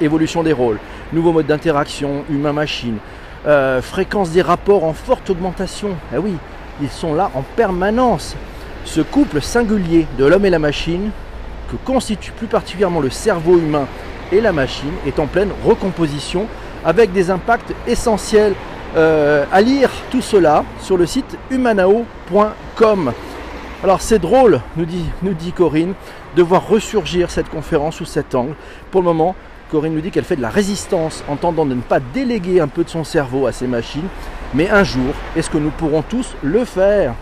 évolution 0.00 0.42
des 0.42 0.52
rôles, 0.52 0.78
nouveaux 1.12 1.32
modes 1.32 1.46
d'interaction 1.46 2.24
humain-machine, 2.30 2.98
euh, 3.46 3.82
fréquence 3.82 4.30
des 4.30 4.42
rapports 4.42 4.84
en 4.84 4.92
forte 4.92 5.30
augmentation. 5.30 5.90
Eh 6.14 6.18
oui, 6.18 6.34
ils 6.80 6.90
sont 6.90 7.14
là 7.14 7.30
en 7.34 7.42
permanence. 7.56 8.36
Ce 8.84 9.00
couple 9.00 9.40
singulier 9.40 10.06
de 10.18 10.26
l'homme 10.26 10.44
et 10.44 10.50
la 10.50 10.58
machine, 10.58 11.10
que 11.70 11.76
constitue 11.84 12.32
plus 12.32 12.46
particulièrement 12.46 13.00
le 13.00 13.10
cerveau 13.10 13.58
humain 13.58 13.86
et 14.32 14.40
la 14.40 14.52
machine 14.52 14.92
est 15.06 15.18
en 15.18 15.26
pleine 15.26 15.50
recomposition 15.64 16.46
avec 16.84 17.12
des 17.12 17.30
impacts 17.30 17.74
essentiels. 17.86 18.54
Euh, 18.96 19.44
à 19.50 19.60
lire 19.60 19.90
tout 20.12 20.20
cela 20.20 20.64
sur 20.80 20.96
le 20.96 21.04
site 21.04 21.36
humanao.com. 21.50 23.12
Alors 23.82 24.00
c'est 24.00 24.20
drôle, 24.20 24.60
nous 24.76 24.84
dit, 25.34 25.52
Corinne, 25.52 25.94
de 26.36 26.42
voir 26.42 26.68
ressurgir 26.68 27.28
cette 27.28 27.48
conférence 27.48 27.96
sous 27.96 28.04
cet 28.04 28.36
angle. 28.36 28.54
Pour 28.92 29.00
le 29.00 29.06
moment, 29.06 29.34
Corinne 29.70 29.94
nous 29.94 30.00
dit 30.00 30.12
qu'elle 30.12 30.24
fait 30.24 30.36
de 30.36 30.42
la 30.42 30.48
résistance 30.48 31.24
en 31.28 31.34
tentant 31.34 31.66
de 31.66 31.74
ne 31.74 31.80
pas 31.80 31.98
déléguer 31.98 32.60
un 32.60 32.68
peu 32.68 32.84
de 32.84 32.88
son 32.88 33.02
cerveau 33.02 33.48
à 33.48 33.52
ces 33.52 33.66
machines. 33.66 34.06
Mais 34.54 34.70
un 34.70 34.84
jour, 34.84 35.12
est-ce 35.34 35.50
que 35.50 35.58
nous 35.58 35.70
pourrons 35.70 36.02
tous 36.02 36.36
le 36.44 36.64
faire? 36.64 37.14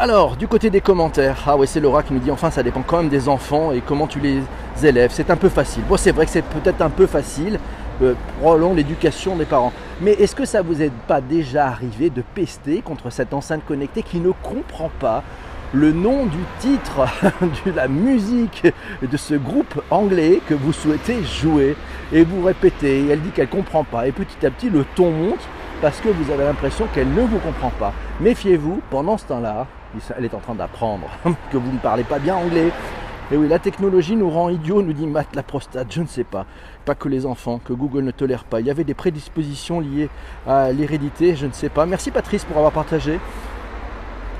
Alors, 0.00 0.34
du 0.36 0.48
côté 0.48 0.70
des 0.70 0.80
commentaires, 0.80 1.44
ah 1.46 1.58
ouais, 1.58 1.66
c'est 1.66 1.78
Laura 1.78 2.02
qui 2.02 2.14
nous 2.14 2.20
dit 2.20 2.30
enfin 2.30 2.50
ça 2.50 2.62
dépend 2.62 2.80
quand 2.80 2.96
même 2.96 3.10
des 3.10 3.28
enfants 3.28 3.70
et 3.70 3.82
comment 3.82 4.06
tu 4.06 4.18
les 4.18 4.40
élèves. 4.82 5.10
C'est 5.12 5.28
un 5.28 5.36
peu 5.36 5.50
facile. 5.50 5.82
Bon, 5.86 5.98
c'est 5.98 6.12
vrai 6.12 6.24
que 6.24 6.32
c'est 6.32 6.40
peut-être 6.40 6.80
un 6.80 6.88
peu 6.88 7.06
facile, 7.06 7.60
euh, 8.00 8.14
l'éducation 8.74 9.36
des 9.36 9.44
parents. 9.44 9.74
Mais 10.00 10.12
est-ce 10.12 10.34
que 10.34 10.46
ça 10.46 10.62
vous 10.62 10.80
est 10.80 10.90
pas 11.06 11.20
déjà 11.20 11.66
arrivé 11.66 12.08
de 12.08 12.22
pester 12.22 12.80
contre 12.80 13.10
cette 13.10 13.34
enceinte 13.34 13.60
connectée 13.68 14.02
qui 14.02 14.20
ne 14.20 14.30
comprend 14.30 14.90
pas 15.00 15.22
le 15.74 15.92
nom 15.92 16.24
du 16.24 16.38
titre 16.60 17.06
de 17.66 17.70
la 17.70 17.86
musique 17.86 18.72
de 19.02 19.16
ce 19.18 19.34
groupe 19.34 19.82
anglais 19.90 20.40
que 20.48 20.54
vous 20.54 20.72
souhaitez 20.72 21.22
jouer? 21.24 21.76
Et 22.10 22.24
vous 22.24 22.42
répétez, 22.42 23.00
et 23.00 23.08
elle 23.10 23.20
dit 23.20 23.32
qu'elle 23.32 23.50
comprend 23.50 23.84
pas 23.84 24.08
et 24.08 24.12
petit 24.12 24.46
à 24.46 24.50
petit 24.50 24.70
le 24.70 24.86
ton 24.96 25.10
monte 25.10 25.46
parce 25.82 26.00
que 26.00 26.08
vous 26.08 26.32
avez 26.32 26.44
l'impression 26.44 26.86
qu'elle 26.94 27.12
ne 27.12 27.20
vous 27.20 27.38
comprend 27.38 27.72
pas. 27.78 27.92
Méfiez-vous, 28.20 28.80
pendant 28.90 29.18
ce 29.18 29.26
temps-là, 29.26 29.66
elle 30.16 30.24
est 30.24 30.34
en 30.34 30.40
train 30.40 30.54
d'apprendre 30.54 31.08
que 31.52 31.56
vous 31.56 31.72
ne 31.72 31.78
parlez 31.78 32.04
pas 32.04 32.18
bien 32.18 32.36
anglais. 32.36 32.70
Et 33.32 33.36
oui, 33.36 33.46
la 33.46 33.60
technologie 33.60 34.16
nous 34.16 34.28
rend 34.28 34.48
idiots, 34.48 34.82
nous 34.82 34.92
dit 34.92 35.06
Matt 35.06 35.36
la 35.36 35.44
prostate, 35.44 35.92
je 35.92 36.02
ne 36.02 36.08
sais 36.08 36.24
pas. 36.24 36.46
Pas 36.84 36.96
que 36.96 37.08
les 37.08 37.26
enfants, 37.26 37.60
que 37.64 37.72
Google 37.72 38.02
ne 38.02 38.10
tolère 38.10 38.42
pas. 38.42 38.58
Il 38.58 38.66
y 38.66 38.70
avait 38.70 38.82
des 38.82 38.94
prédispositions 38.94 39.78
liées 39.78 40.08
à 40.48 40.72
l'hérédité, 40.72 41.36
je 41.36 41.46
ne 41.46 41.52
sais 41.52 41.68
pas. 41.68 41.86
Merci 41.86 42.10
Patrice 42.10 42.44
pour 42.44 42.56
avoir 42.56 42.72
partagé. 42.72 43.20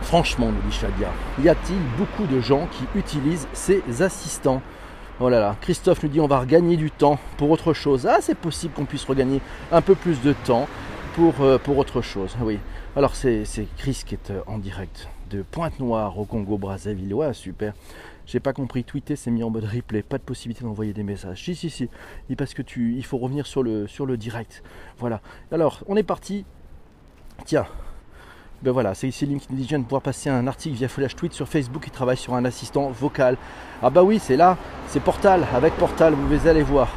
Franchement, 0.02 0.46
nous 0.46 0.68
dit 0.68 0.76
Shadia, 0.76 1.08
y 1.40 1.48
a-t-il 1.48 1.78
beaucoup 1.98 2.26
de 2.26 2.40
gens 2.40 2.66
qui 2.72 2.98
utilisent 2.98 3.46
ces 3.52 3.82
assistants? 4.02 4.60
Oh 5.20 5.28
là 5.28 5.38
là, 5.38 5.56
Christophe 5.60 6.02
nous 6.02 6.08
dit 6.08 6.20
on 6.20 6.26
va 6.26 6.40
regagner 6.40 6.76
du 6.76 6.90
temps 6.90 7.18
pour 7.36 7.50
autre 7.50 7.74
chose. 7.74 8.08
Ah, 8.10 8.18
c'est 8.20 8.36
possible 8.36 8.72
qu'on 8.74 8.86
puisse 8.86 9.04
regagner 9.04 9.40
un 9.70 9.82
peu 9.82 9.94
plus 9.94 10.20
de 10.22 10.32
temps 10.32 10.66
pour, 11.14 11.34
euh, 11.42 11.58
pour 11.58 11.78
autre 11.78 12.00
chose. 12.00 12.36
Oui. 12.40 12.58
Alors 12.96 13.14
c'est 13.14 13.44
Chris 13.76 14.02
qui 14.04 14.14
est 14.14 14.30
euh, 14.30 14.40
en 14.48 14.58
direct 14.58 15.08
de 15.30 15.42
Pointe-Noire 15.42 16.18
au 16.18 16.24
Congo 16.24 16.58
Brazzaville. 16.58 17.14
Ouais, 17.14 17.32
super. 17.32 17.72
J'ai 18.26 18.40
pas 18.40 18.52
compris. 18.52 18.84
Tweeter, 18.84 19.16
c'est 19.16 19.30
mis 19.30 19.42
en 19.42 19.50
mode 19.50 19.64
replay. 19.64 20.02
Pas 20.02 20.18
de 20.18 20.22
possibilité 20.22 20.64
d'envoyer 20.64 20.92
des 20.92 21.02
messages. 21.02 21.42
Si, 21.42 21.54
si, 21.54 21.70
si. 21.70 21.88
Parce 22.36 22.54
que 22.54 22.62
tu, 22.62 22.94
il 22.96 23.04
faut 23.04 23.18
revenir 23.18 23.46
sur 23.46 23.62
le, 23.62 23.86
sur 23.86 24.06
le 24.06 24.16
direct. 24.16 24.62
Voilà. 24.98 25.20
Alors, 25.50 25.82
on 25.88 25.96
est 25.96 26.02
parti. 26.02 26.44
Tiens. 27.44 27.66
Ben 28.62 28.72
voilà, 28.72 28.94
c'est 28.94 29.08
ici 29.08 29.24
Link 29.24 29.40
qui 29.40 29.54
de 29.54 29.82
pouvoir 29.84 30.02
passer 30.02 30.28
un 30.28 30.46
article 30.46 30.76
via 30.76 30.86
Flash 30.86 31.16
Tweet 31.16 31.32
sur 31.32 31.48
Facebook 31.48 31.82
qui 31.84 31.90
travaille 31.90 32.18
sur 32.18 32.34
un 32.34 32.44
assistant 32.44 32.90
vocal. 32.90 33.38
Ah 33.82 33.88
bah 33.88 34.02
oui, 34.02 34.18
c'est 34.22 34.36
là, 34.36 34.58
c'est 34.86 35.00
Portal, 35.00 35.46
avec 35.54 35.72
Portal, 35.78 36.12
vous 36.12 36.46
allez 36.46 36.62
voir. 36.62 36.88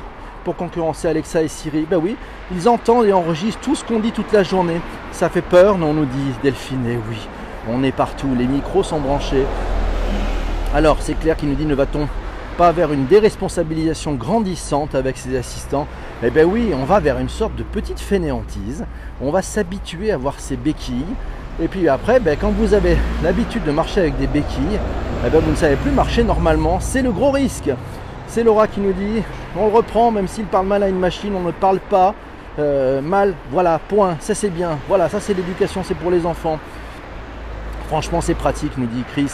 Pour 0.44 0.58
concurrencer 0.58 1.08
Alexa 1.08 1.42
et 1.42 1.48
Siri, 1.48 1.88
bah 1.90 2.00
oui, 2.00 2.18
ils 2.52 2.68
entendent 2.68 3.06
et 3.06 3.14
enregistrent 3.14 3.62
tout 3.62 3.76
ce 3.76 3.86
qu'on 3.86 4.02
dit 4.02 4.12
toute 4.12 4.34
la 4.34 4.44
journée. 4.44 4.82
Ça 5.14 5.30
fait 5.30 5.42
peur, 5.42 5.78
non, 5.78 5.94
nous 5.94 6.06
dit 6.06 6.34
Delphine, 6.44 6.86
et 6.86 6.96
eh 6.96 7.10
oui. 7.10 7.30
On 7.70 7.84
est 7.84 7.94
partout, 7.94 8.28
les 8.38 8.46
micros 8.46 8.84
sont 8.84 9.00
branchés. 9.00 9.46
Alors, 10.76 10.98
c'est 11.00 11.14
clair 11.14 11.38
qu'il 11.38 11.50
nous 11.50 11.56
dit 11.56 11.66
ne 11.66 11.76
va-t-on 11.76 12.08
pas 12.58 12.72
vers 12.72 12.92
une 12.92 13.06
déresponsabilisation 13.06 14.14
grandissante 14.14 14.96
avec 14.96 15.18
ses 15.18 15.38
assistants? 15.38 15.88
Eh 16.24 16.30
bien 16.30 16.44
oui, 16.44 16.72
on 16.74 16.84
va 16.84 17.00
vers 17.00 17.20
une 17.20 17.30
sorte 17.30 17.56
de 17.56 17.64
petite 17.64 18.00
fainéantise. 18.00 18.86
On 19.22 19.32
va 19.32 19.42
s'habituer 19.42 20.12
à 20.12 20.18
voir 20.18 20.40
ses 20.40 20.58
béquilles. 20.58 21.06
Et 21.62 21.68
puis 21.68 21.88
après, 21.88 22.20
ben, 22.20 22.38
quand 22.40 22.50
vous 22.50 22.74
avez 22.74 22.98
l'habitude 23.24 23.64
de 23.64 23.72
marcher 23.72 24.02
avec 24.02 24.18
des 24.18 24.28
béquilles, 24.28 24.80
eh 25.26 25.30
ben, 25.30 25.40
vous 25.40 25.52
ne 25.52 25.56
savez 25.56 25.78
plus 25.78 25.92
marcher 25.92 26.24
normalement. 26.24 26.80
C'est 26.80 27.02
le 27.02 27.12
gros 27.12 27.32
risque. 27.32 27.70
C'est 28.28 28.44
Laura 28.44 28.68
qui 28.68 28.82
nous 28.82 28.94
dit, 28.94 29.22
on 29.56 29.68
le 29.68 29.74
reprend, 29.74 30.12
même 30.12 30.28
s'il 30.28 30.46
parle 30.46 30.66
mal 30.66 30.84
à 30.84 30.90
une 30.90 31.00
machine, 31.00 31.34
on 31.36 31.42
ne 31.42 31.52
parle 31.52 31.80
pas 31.80 32.16
euh, 32.60 33.00
mal. 33.00 33.36
Voilà, 33.52 33.80
point, 33.80 34.18
ça 34.20 34.34
c'est 34.36 34.50
bien. 34.50 34.80
Voilà, 34.90 35.08
ça 35.08 35.20
c'est 35.20 35.34
l'éducation, 35.34 35.82
c'est 35.84 35.94
pour 35.94 36.12
les 36.12 36.26
enfants. 36.26 36.60
Franchement, 37.94 38.22
c'est 38.22 38.34
pratique, 38.34 38.76
nous 38.80 38.88
dit 38.88 39.04
Chris. 39.12 39.30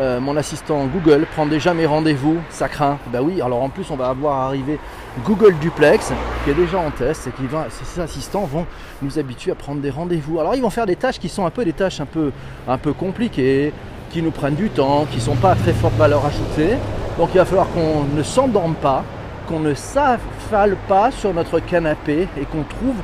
Euh, 0.00 0.18
mon 0.18 0.34
assistant 0.38 0.86
Google 0.86 1.26
prend 1.34 1.44
déjà 1.44 1.74
mes 1.74 1.84
rendez-vous, 1.84 2.38
ça 2.48 2.66
craint. 2.66 2.96
Ben 3.12 3.20
oui, 3.20 3.42
alors 3.42 3.62
en 3.62 3.68
plus 3.68 3.90
on 3.90 3.96
va 3.96 4.08
avoir 4.08 4.46
arrivé 4.46 4.78
Google 5.26 5.54
Duplex 5.60 6.10
qui 6.42 6.50
est 6.50 6.54
déjà 6.54 6.78
en 6.78 6.90
test 6.90 7.26
et 7.26 7.32
qui 7.32 7.46
va, 7.46 7.66
ces 7.68 8.00
assistants 8.00 8.46
vont 8.46 8.64
nous 9.02 9.18
habituer 9.18 9.50
à 9.50 9.54
prendre 9.54 9.82
des 9.82 9.90
rendez-vous. 9.90 10.40
Alors 10.40 10.54
ils 10.54 10.62
vont 10.62 10.70
faire 10.70 10.86
des 10.86 10.96
tâches 10.96 11.18
qui 11.18 11.28
sont 11.28 11.44
un 11.44 11.50
peu 11.50 11.66
des 11.66 11.74
tâches 11.74 12.00
un 12.00 12.06
peu, 12.06 12.32
un 12.66 12.78
peu 12.78 12.94
compliquées, 12.94 13.74
qui 14.08 14.22
nous 14.22 14.30
prennent 14.30 14.54
du 14.54 14.70
temps, 14.70 15.04
qui 15.10 15.18
ne 15.18 15.22
sont 15.22 15.36
pas 15.36 15.50
à 15.50 15.56
très 15.56 15.74
forte 15.74 15.96
valeur 15.96 16.24
ajoutée. 16.24 16.78
Donc 17.18 17.28
il 17.34 17.36
va 17.36 17.44
falloir 17.44 17.68
qu'on 17.68 18.04
ne 18.04 18.22
s'endorme 18.22 18.76
pas, 18.76 19.04
qu'on 19.48 19.60
ne 19.60 19.74
s'affale 19.74 20.78
pas 20.88 21.10
sur 21.10 21.34
notre 21.34 21.60
canapé 21.60 22.26
et 22.40 22.46
qu'on 22.46 22.62
trouve 22.62 22.96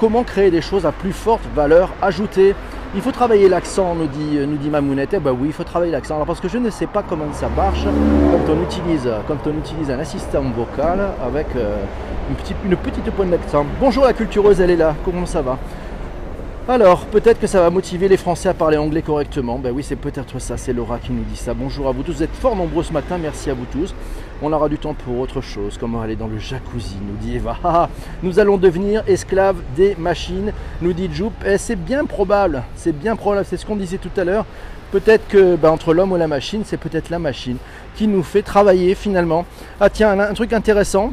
comment 0.00 0.24
créer 0.24 0.50
des 0.50 0.62
choses 0.62 0.84
à 0.84 0.90
plus 0.90 1.12
forte 1.12 1.42
valeur 1.54 1.90
ajoutée. 2.02 2.56
Il 2.94 3.02
faut 3.02 3.12
travailler 3.12 3.50
l'accent, 3.50 3.94
nous 3.94 4.06
dit, 4.06 4.38
nous 4.46 4.56
dit 4.56 4.70
Mamounette. 4.70 5.10
Eh 5.12 5.18
ben 5.18 5.36
oui, 5.38 5.48
il 5.48 5.52
faut 5.52 5.62
travailler 5.62 5.92
l'accent. 5.92 6.14
Alors 6.14 6.26
parce 6.26 6.40
que 6.40 6.48
je 6.48 6.56
ne 6.56 6.70
sais 6.70 6.86
pas 6.86 7.02
comment 7.06 7.30
ça 7.34 7.50
marche 7.54 7.84
quand 7.84 8.52
on 9.46 9.54
utilise, 9.58 9.90
un 9.90 9.98
assistant 9.98 10.42
vocal 10.56 11.00
avec 11.22 11.48
euh, 11.54 11.76
une, 12.30 12.36
petite, 12.36 12.56
une 12.64 12.76
petite 12.76 13.10
pointe 13.10 13.28
d'accent. 13.28 13.66
Bonjour 13.78 14.04
la 14.04 14.14
cultureuse, 14.14 14.60
elle 14.62 14.70
est 14.70 14.76
là. 14.76 14.94
Comment 15.04 15.26
ça 15.26 15.42
va? 15.42 15.58
Alors, 16.66 17.04
peut-être 17.06 17.38
que 17.38 17.46
ça 17.46 17.60
va 17.60 17.68
motiver 17.68 18.08
les 18.08 18.16
Français 18.16 18.48
à 18.48 18.54
parler 18.54 18.78
anglais 18.78 19.02
correctement. 19.02 19.58
Ben 19.58 19.70
oui, 19.74 19.82
c'est 19.82 19.96
peut-être 19.96 20.38
ça, 20.38 20.56
c'est 20.56 20.72
Laura 20.72 20.98
qui 20.98 21.12
nous 21.12 21.24
dit 21.24 21.36
ça. 21.36 21.52
Bonjour 21.52 21.88
à 21.88 21.92
vous 21.92 22.02
tous, 22.02 22.12
vous 22.12 22.22
êtes 22.22 22.34
fort 22.34 22.56
nombreux 22.56 22.84
ce 22.84 22.92
matin, 22.92 23.18
merci 23.18 23.50
à 23.50 23.54
vous 23.54 23.66
tous. 23.70 23.94
On 24.40 24.52
aura 24.52 24.68
du 24.68 24.78
temps 24.78 24.94
pour 24.94 25.18
autre 25.18 25.40
chose, 25.40 25.76
comme 25.78 25.96
aller 25.96 26.14
dans 26.14 26.28
le 26.28 26.38
jacuzzi, 26.38 26.96
nous 27.04 27.16
dit 27.16 27.36
Eva. 27.36 27.56
Ah, 27.64 27.88
nous 28.22 28.38
allons 28.38 28.56
devenir 28.56 29.02
esclaves 29.08 29.56
des 29.76 29.96
machines, 29.96 30.52
nous 30.80 30.92
dit 30.92 31.10
Jup. 31.12 31.32
Et 31.44 31.58
c'est 31.58 31.76
bien 31.76 32.04
probable, 32.04 32.62
c'est 32.76 32.96
bien 32.96 33.16
probable, 33.16 33.44
c'est 33.44 33.56
ce 33.56 33.66
qu'on 33.66 33.76
disait 33.76 33.98
tout 33.98 34.12
à 34.16 34.24
l'heure. 34.24 34.46
Peut-être 34.92 35.26
que 35.28 35.56
ben, 35.56 35.70
entre 35.70 35.92
l'homme 35.92 36.12
ou 36.12 36.16
la 36.16 36.28
machine, 36.28 36.62
c'est 36.64 36.76
peut-être 36.76 37.10
la 37.10 37.18
machine 37.18 37.56
qui 37.96 38.06
nous 38.06 38.22
fait 38.22 38.42
travailler 38.42 38.94
finalement. 38.94 39.44
Ah 39.80 39.90
tiens, 39.90 40.18
un 40.18 40.34
truc 40.34 40.52
intéressant, 40.52 41.12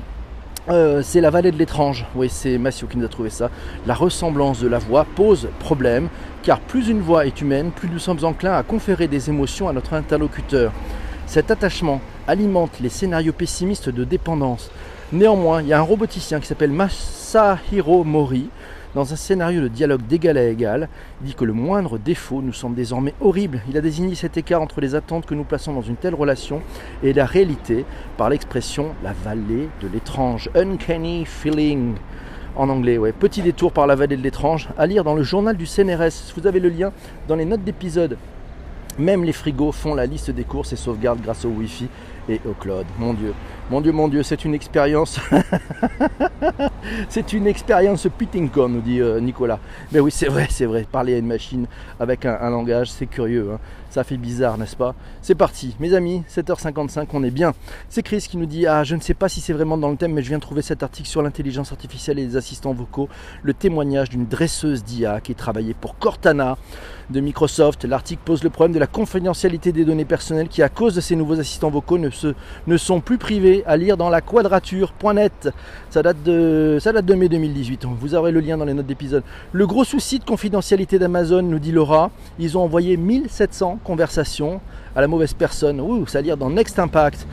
Euh, 0.67 1.03
c'est 1.03 1.21
la 1.21 1.29
vallée 1.29 1.51
de 1.51 1.57
l'étrange. 1.57 2.07
Oui, 2.15 2.27
c'est 2.27 2.57
Massio 2.57 2.88
qui 2.88 2.97
nous 2.97 3.05
a 3.05 3.07
trouvé 3.07 3.29
ça. 3.29 3.51
La 3.85 3.93
ressemblance 3.93 4.59
de 4.59 4.67
la 4.67 4.79
voix 4.79 5.05
pose 5.15 5.47
problème, 5.59 6.09
car 6.41 6.59
plus 6.59 6.89
une 6.89 7.01
voix 7.01 7.27
est 7.27 7.39
humaine, 7.39 7.69
plus 7.69 7.88
nous 7.88 7.99
sommes 7.99 8.23
enclins 8.23 8.57
à 8.57 8.63
conférer 8.63 9.07
des 9.07 9.29
émotions 9.29 9.69
à 9.69 9.73
notre 9.73 9.93
interlocuteur. 9.93 10.71
Cet 11.27 11.51
attachement 11.51 12.01
alimente 12.27 12.79
les 12.79 12.89
scénarios 12.89 13.33
pessimistes 13.33 13.89
de 13.89 14.03
dépendance. 14.03 14.71
Néanmoins, 15.11 15.61
il 15.61 15.67
y 15.67 15.73
a 15.73 15.79
un 15.79 15.83
roboticien 15.83 16.39
qui 16.39 16.47
s'appelle 16.47 16.71
Masahiro 16.71 18.03
Mori 18.03 18.49
dans 18.95 19.11
un 19.11 19.17
scénario 19.17 19.59
de 19.59 19.67
dialogue 19.67 20.07
d'égal 20.07 20.38
à 20.38 20.45
égal, 20.45 20.88
il 21.21 21.27
dit 21.27 21.35
que 21.35 21.43
le 21.43 21.51
moindre 21.51 21.97
défaut 21.97 22.41
nous 22.41 22.53
semble 22.53 22.77
désormais 22.77 23.13
horrible. 23.19 23.61
Il 23.69 23.77
a 23.77 23.81
désigné 23.81 24.15
cet 24.15 24.38
écart 24.38 24.61
entre 24.61 24.79
les 24.79 24.95
attentes 24.95 25.25
que 25.25 25.35
nous 25.35 25.43
plaçons 25.43 25.73
dans 25.73 25.81
une 25.81 25.97
telle 25.97 26.15
relation 26.15 26.61
et 27.03 27.11
la 27.11 27.25
réalité 27.25 27.83
par 28.15 28.29
l'expression 28.29 28.95
la 29.03 29.11
vallée 29.11 29.67
de 29.81 29.89
l'étrange, 29.91 30.49
uncanny 30.55 31.25
feeling 31.25 31.95
en 32.55 32.69
anglais. 32.69 32.97
Ouais. 32.97 33.11
Petit 33.11 33.41
détour 33.41 33.73
par 33.73 33.85
la 33.85 33.95
vallée 33.95 34.15
de 34.15 34.23
l'étrange 34.23 34.69
à 34.77 34.88
lire 34.88 35.03
dans 35.03 35.13
le 35.13 35.23
journal 35.23 35.57
du 35.57 35.65
CNRS. 35.65 36.33
Vous 36.38 36.47
avez 36.47 36.61
le 36.61 36.69
lien 36.69 36.93
dans 37.27 37.35
les 37.35 37.43
notes 37.43 37.65
d'épisode. 37.65 38.17
Même 38.97 39.25
les 39.25 39.34
frigos 39.34 39.73
font 39.73 39.93
la 39.93 40.05
liste 40.05 40.31
des 40.31 40.45
courses 40.45 40.71
et 40.71 40.77
sauvegardent 40.77 41.21
grâce 41.21 41.43
au 41.43 41.49
Wi-Fi 41.49 41.88
et 42.29 42.39
au 42.45 42.53
cloud. 42.53 42.86
Mon 42.97 43.13
Dieu, 43.13 43.34
mon 43.71 43.82
Dieu, 43.82 43.91
mon 43.91 44.08
Dieu, 44.08 44.21
c'est 44.21 44.45
une 44.45 44.54
expérience. 44.54 45.19
c'est 47.10 47.34
une 47.34 47.47
expérience 47.47 48.08
Pittingcon, 48.15 48.69
nous 48.69 48.82
dit 48.82 49.01
euh, 49.01 49.19
Nicolas. 49.19 49.60
Mais 49.91 49.99
oui, 49.99 50.12
c'est 50.12 50.28
vrai, 50.28 50.45
c'est 50.51 50.67
vrai. 50.67 50.86
Parler 50.91 51.15
à 51.15 51.17
une 51.17 51.25
machine 51.25 51.65
avec 51.99 52.25
un, 52.25 52.49
langage, 52.51 52.91
c'est 52.91 53.08
curieux. 53.08 53.54
Hein. 53.54 53.60
Ça 53.89 54.04
fait 54.04 54.17
bizarre, 54.17 54.58
n'est-ce 54.58 54.75
pas? 54.75 54.93
C'est 55.21 55.36
parti, 55.36 55.75
mes 55.80 55.93
amis, 55.93 56.23
7h55, 56.30 57.08
on 57.13 57.23
est 57.23 57.32
bien. 57.32 57.54
C'est 57.89 58.04
Chris 58.04 58.28
qui 58.30 58.38
nous 58.38 58.45
dit 58.45 58.67
Ah, 58.67 58.84
je 58.84 58.93
ne 58.95 59.01
sais 59.01 59.13
pas 59.13 59.30
si 59.30 59.41
c'est 59.41 59.54
vraiment 59.54 59.78
dans 59.78 59.89
le 59.89 59.95
thème, 59.95 60.13
mais 60.13 60.21
je 60.21 60.28
viens 60.28 60.38
de 60.38 60.43
trouver 60.43 60.62
cet 60.62 60.84
article 60.84 61.08
sur 61.08 61.21
l'intelligence 61.21 61.71
artificielle 61.71 62.19
et 62.19 62.25
les 62.25 62.36
assistants 62.36 62.73
vocaux. 62.73 63.10
Le 63.41 63.54
témoignage 63.54 64.10
d'une 64.10 64.28
dresseuse 64.28 64.84
d'IA 64.84 65.21
qui 65.21 65.34
travaillait 65.34 65.73
pour 65.73 65.97
Cortana 65.97 66.58
de 67.10 67.19
Microsoft. 67.19 67.86
L'article 67.86 68.21
pose 68.25 68.43
le 68.43 68.49
problème 68.49 68.73
de 68.73 68.80
la 68.80 68.88
confidentialité 68.88 69.71
des 69.71 69.86
données 69.86 70.06
personnelles 70.06 70.49
qui, 70.49 70.62
à 70.62 70.69
cause 70.69 70.95
de 70.95 71.01
ces 71.01 71.15
nouveaux 71.15 71.39
assistants 71.39 71.69
vocaux, 71.69 71.97
ne, 71.97 72.10
ne 72.67 72.78
sont 72.78 72.99
plus 72.99 73.17
privés 73.17 73.54
à 73.65 73.77
lire 73.77 73.97
dans 73.97 74.09
la 74.09 74.21
quadrature.net. 74.21 75.49
Ça 75.89 76.03
date 76.03 76.23
de, 76.23 76.77
ça 76.81 76.91
date 76.91 77.05
de 77.05 77.13
mai 77.13 77.29
2018. 77.29 77.85
Vous 77.99 78.15
aurez 78.15 78.31
le 78.31 78.39
lien 78.39 78.57
dans 78.57 78.65
les 78.65 78.73
notes 78.73 78.85
d'épisode. 78.85 79.23
Le 79.51 79.67
gros 79.67 79.83
souci 79.83 80.19
de 80.19 80.25
confidentialité 80.25 80.99
d'Amazon, 80.99 81.41
nous 81.41 81.59
dit 81.59 81.71
Laura, 81.71 82.11
ils 82.39 82.57
ont 82.57 82.63
envoyé 82.63 82.97
1700 82.97 83.79
conversations 83.83 84.59
à 84.95 85.01
la 85.01 85.07
mauvaise 85.07 85.33
personne. 85.33 85.79
Ouh, 85.81 86.07
ça 86.07 86.19
à 86.19 86.21
lire 86.21 86.37
dans 86.37 86.49
Next 86.49 86.79
Impact. 86.79 87.27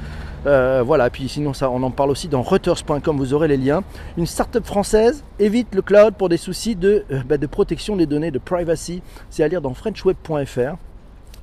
Euh, 0.47 0.83
voilà, 0.85 1.09
puis 1.09 1.29
sinon 1.29 1.53
ça, 1.53 1.71
on 1.71 1.83
en 1.83 1.91
parle 1.91 2.11
aussi 2.11 2.29
dans 2.29 2.43
Reuters.com, 2.43 3.17
vous 3.17 3.33
aurez 3.33 3.49
les 3.49 3.57
liens. 3.57 3.83
Une 4.17 4.27
start-up 4.27 4.65
française 4.65 5.23
évite 5.39 5.75
le 5.75 5.83
cloud 5.83 6.15
pour 6.15 6.29
des 6.29 6.37
soucis 6.37 6.75
de, 6.75 7.05
euh, 7.13 7.23
bah, 7.29 7.39
de 7.39 7.47
protection 7.47 7.97
des 7.97 8.07
données, 8.07 8.31
de 8.31 8.39
privacy. 8.39 9.03
C'est 9.31 9.45
à 9.45 9.49
lire 9.49 9.61
dans 9.61 9.75
frenchweb.fr. 9.75 10.77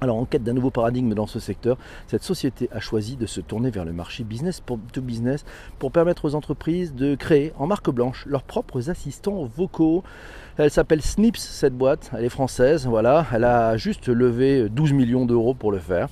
Alors, 0.01 0.15
en 0.15 0.23
quête 0.23 0.43
d'un 0.43 0.53
nouveau 0.53 0.69
paradigme 0.69 1.13
dans 1.13 1.27
ce 1.27 1.39
secteur, 1.39 1.77
cette 2.07 2.23
société 2.23 2.69
a 2.71 2.79
choisi 2.79 3.17
de 3.17 3.25
se 3.25 3.41
tourner 3.41 3.69
vers 3.69 3.83
le 3.83 3.91
marché 3.91 4.23
business 4.23 4.63
to 4.93 5.01
business 5.01 5.43
pour 5.77 5.91
permettre 5.91 6.23
aux 6.23 6.35
entreprises 6.35 6.93
de 6.93 7.15
créer 7.15 7.51
en 7.57 7.67
marque 7.67 7.89
blanche 7.89 8.25
leurs 8.25 8.43
propres 8.43 8.89
assistants 8.89 9.43
vocaux. 9.43 10.05
Elle 10.57 10.71
s'appelle 10.71 11.01
Snips, 11.01 11.38
cette 11.38 11.77
boîte. 11.77 12.12
Elle 12.17 12.23
est 12.23 12.29
française, 12.29 12.88
voilà. 12.88 13.25
Elle 13.33 13.43
a 13.43 13.75
juste 13.75 14.07
levé 14.07 14.69
12 14.69 14.93
millions 14.93 15.25
d'euros 15.25 15.53
pour 15.53 15.71
le 15.71 15.79
faire. 15.79 16.07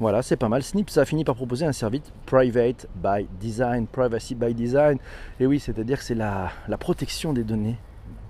Voilà, 0.00 0.22
c'est 0.22 0.36
pas 0.36 0.48
mal. 0.48 0.64
Snips 0.64 0.98
a 0.98 1.04
fini 1.04 1.22
par 1.22 1.36
proposer 1.36 1.64
un 1.64 1.72
service 1.72 2.02
private 2.26 2.88
by 2.96 3.28
design, 3.40 3.86
privacy 3.86 4.34
by 4.34 4.52
design. 4.52 4.98
Et 5.38 5.46
oui, 5.46 5.60
c'est-à-dire 5.60 5.98
que 5.98 6.04
c'est 6.04 6.16
la, 6.16 6.50
la 6.66 6.76
protection 6.76 7.32
des 7.32 7.44
données 7.44 7.76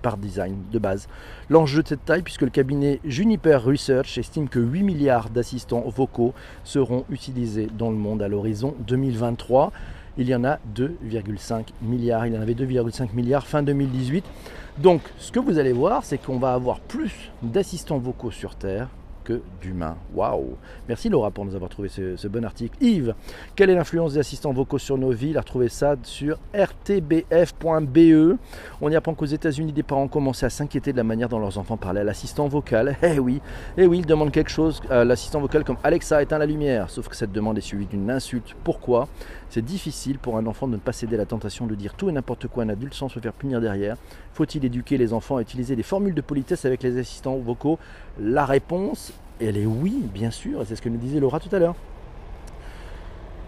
par 0.01 0.17
design 0.17 0.55
de 0.71 0.79
base. 0.79 1.07
L'enjeu 1.49 1.83
de 1.83 1.87
cette 1.87 2.05
taille, 2.05 2.21
puisque 2.21 2.41
le 2.41 2.49
cabinet 2.49 2.99
Juniper 3.05 3.63
Research 3.63 4.17
estime 4.17 4.49
que 4.49 4.59
8 4.59 4.83
milliards 4.83 5.29
d'assistants 5.29 5.83
vocaux 5.87 6.33
seront 6.63 7.05
utilisés 7.09 7.67
dans 7.77 7.89
le 7.89 7.97
monde 7.97 8.21
à 8.21 8.27
l'horizon 8.27 8.75
2023. 8.87 9.71
Il 10.17 10.27
y 10.27 10.35
en 10.35 10.43
a 10.43 10.59
2,5 10.75 11.67
milliards. 11.81 12.27
Il 12.27 12.33
y 12.33 12.37
en 12.37 12.41
avait 12.41 12.53
2,5 12.53 13.13
milliards 13.13 13.47
fin 13.47 13.63
2018. 13.63 14.25
Donc, 14.77 15.01
ce 15.17 15.31
que 15.31 15.39
vous 15.39 15.57
allez 15.59 15.73
voir, 15.73 16.03
c'est 16.03 16.17
qu'on 16.17 16.39
va 16.39 16.53
avoir 16.53 16.79
plus 16.79 17.31
d'assistants 17.41 17.99
vocaux 17.99 18.31
sur 18.31 18.55
Terre 18.55 18.89
d'humains. 19.61 19.97
Waouh 20.13 20.55
Merci 20.87 21.09
Laura 21.09 21.31
pour 21.31 21.45
nous 21.45 21.55
avoir 21.55 21.69
trouvé 21.69 21.89
ce, 21.89 22.27
bon 22.27 22.43
article. 22.43 22.75
Yves, 22.81 23.13
quelle 23.55 23.69
est 23.69 23.75
l'influence 23.75 24.13
des 24.13 24.19
assistants 24.19 24.53
vocaux 24.53 24.77
sur 24.77 24.97
nos 24.97 25.11
vies? 25.11 25.35
A 25.37 25.41
retrouvé 25.41 25.69
ça 25.69 25.95
sur 26.03 26.37
rtbf.be. 26.53 28.37
On 28.81 28.91
y 28.91 28.95
apprend 28.95 29.13
qu'aux 29.13 29.25
États-Unis, 29.25 29.73
des 29.73 29.83
parents 29.83 30.07
commencent 30.07 30.43
à 30.43 30.49
s'inquiéter 30.49 30.91
de 30.91 30.97
la 30.97 31.03
manière 31.03 31.29
dont 31.29 31.39
leurs 31.39 31.57
enfants 31.57 31.77
parlaient 31.77 32.01
à 32.01 32.05
l'assistant 32.05 32.47
vocal. 32.47 32.97
Eh 33.11 33.17
oui, 33.17 33.41
eh 33.75 33.87
oui, 33.87 33.99
ils 33.99 34.05
demandent 34.05 34.31
quelque 34.31 34.51
chose 34.51 34.81
à 34.89 35.03
l'assistant 35.03 35.39
vocal 35.39 35.63
comme 35.63 35.77
Alexa 35.83 36.21
éteint 36.21 36.37
la 36.37 36.45
lumière. 36.45 36.89
Sauf 36.89 37.07
que 37.07 37.15
cette 37.15 37.31
demande 37.31 37.57
est 37.57 37.61
suivie 37.61 37.87
d'une 37.87 38.11
insulte. 38.11 38.55
Pourquoi? 38.63 39.07
C'est 39.49 39.65
difficile 39.65 40.19
pour 40.19 40.37
un 40.37 40.45
enfant 40.45 40.67
de 40.67 40.73
ne 40.73 40.77
pas 40.77 40.93
céder 40.93 41.15
à 41.15 41.19
la 41.19 41.25
tentation 41.25 41.65
de 41.65 41.73
dire 41.73 41.95
tout 41.95 42.09
et 42.09 42.11
n'importe 42.11 42.47
quoi 42.47 42.63
à 42.63 42.65
un 42.67 42.69
adulte 42.69 42.93
sans 42.93 43.09
se 43.09 43.19
faire 43.19 43.33
punir 43.33 43.61
derrière. 43.61 43.97
Faut-il 44.33 44.63
éduquer 44.63 44.97
les 44.97 45.11
enfants 45.11 45.37
à 45.37 45.41
utiliser 45.41 45.75
des 45.75 45.83
formules 45.83 46.13
de 46.13 46.21
politesse 46.21 46.65
avec 46.65 46.83
les 46.83 46.97
assistants 46.99 47.37
vocaux? 47.37 47.79
La 48.19 48.45
réponse 48.45 49.11
elle 49.39 49.57
est 49.57 49.65
oui, 49.65 50.03
bien 50.13 50.31
sûr, 50.31 50.61
et 50.61 50.65
c'est 50.65 50.75
ce 50.75 50.81
que 50.81 50.89
nous 50.89 50.97
disait 50.97 51.19
Laura 51.19 51.39
tout 51.39 51.53
à 51.55 51.59
l'heure. 51.59 51.75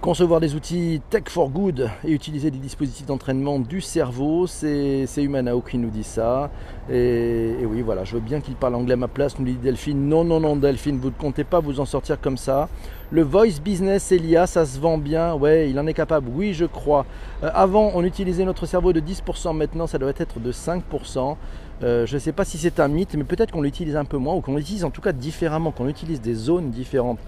Concevoir 0.02 0.40
des 0.40 0.56
outils 0.56 1.00
tech 1.12 1.26
for 1.28 1.52
good 1.52 1.88
et 2.04 2.12
utiliser 2.12 2.50
des 2.50 2.58
dispositifs 2.58 3.06
d'entraînement 3.06 3.60
du 3.60 3.82
cerveau, 3.82 4.48
c'est 4.48 5.06
Humanao 5.16 5.62
qui 5.62 5.78
nous 5.78 5.92
dit 5.92 6.04
ça. 6.04 6.50
Et, 6.92 7.54
oui, 7.64 7.84
voilà, 7.84 8.04
je 8.04 8.16
veux 8.16 8.20
bien 8.20 8.42
qu'il 8.42 8.56
parle 8.56 8.74
anglais 8.74 8.94
à 8.94 8.98
ma 8.98 9.08
place, 9.08 9.38
nous 9.38 9.46
dit 9.46 9.54
Delphine. 9.54 10.10
Non, 10.10 10.24
non, 10.24 10.40
non, 10.40 10.56
Delphine, 10.56 10.98
vous 10.98 11.10
ne 11.10 11.14
comptez 11.14 11.44
pas 11.44 11.60
vous 11.60 11.80
en 11.80 11.86
sortir 11.86 12.20
comme 12.20 12.38
ça. 12.38 12.68
Le 13.12 13.22
voice 13.22 13.62
business 13.64 14.12
Elia, 14.12 14.48
ça 14.48 14.66
se 14.66 14.80
vend 14.80 14.98
bien. 14.98 15.36
Ouais, 15.36 15.70
il 15.70 15.80
en 15.80 15.86
est 15.86 15.94
capable. 15.94 16.32
Oui, 16.34 16.56
je 16.56 16.66
crois. 16.66 17.06
Euh, 17.44 17.52
avant, 17.54 17.92
on 17.94 18.04
utilisait 18.04 18.46
notre 18.46 18.66
cerveau 18.66 18.94
de 18.94 19.02
10%. 19.02 19.56
Maintenant, 19.56 19.86
ça 19.86 20.00
doit 20.00 20.14
être 20.18 20.40
de 20.40 20.52
5%. 20.52 21.36
Euh, 21.84 22.06
je 22.06 22.14
ne 22.14 22.20
sais 22.20 22.32
pas 22.32 22.46
si 22.46 22.58
c'est 22.58 22.80
un 22.80 22.88
mythe, 22.88 23.16
mais 23.16 23.24
peut-être 23.24 23.52
qu'on 23.52 23.62
l'utilise 23.62 23.96
un 23.96 24.06
peu 24.06 24.18
moins 24.18 24.36
ou 24.36 24.42
qu'on 24.42 24.56
l'utilise 24.56 24.84
en 24.84 24.92
tout 24.92 25.02
cas 25.02 25.12
différemment, 25.14 25.72
qu'on 25.72 25.88
utilise 25.88 26.22
des 26.22 26.36
zones 26.36 26.70
différentes. 26.70 27.20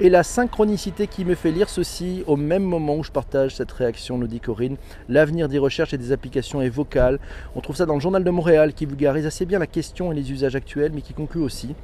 Et 0.00 0.10
la 0.10 0.22
synchronicité 0.22 1.06
qui 1.06 1.24
me 1.24 1.34
fait 1.34 1.50
lire 1.50 1.70
ceci 1.70 2.22
au 2.26 2.36
même 2.36 2.62
moment 2.62 2.96
où 2.96 3.04
je 3.04 3.10
partage 3.10 3.56
cette 3.56 3.72
réaction, 3.72 4.18
nous 4.18 4.26
dit 4.26 4.40
Corinne. 4.40 4.76
L'avenir 5.08 5.48
des 5.48 5.58
recherches 5.58 5.94
et 5.94 5.98
des 5.98 6.12
applications 6.12 6.60
est 6.60 6.68
vocal. 6.68 7.18
On 7.54 7.60
trouve 7.60 7.76
ça 7.76 7.86
dans 7.86 7.94
le 7.94 8.00
Journal 8.00 8.24
de 8.24 8.30
Montréal 8.30 8.74
qui 8.74 8.84
vulgarise 8.84 9.26
assez 9.26 9.46
bien 9.46 9.58
la 9.58 9.66
question 9.66 10.12
et 10.12 10.14
les 10.14 10.30
usages 10.30 10.56
actuels, 10.56 10.92
mais 10.94 11.00
qui 11.00 11.14
conclut 11.14 11.42
aussi 11.42 11.74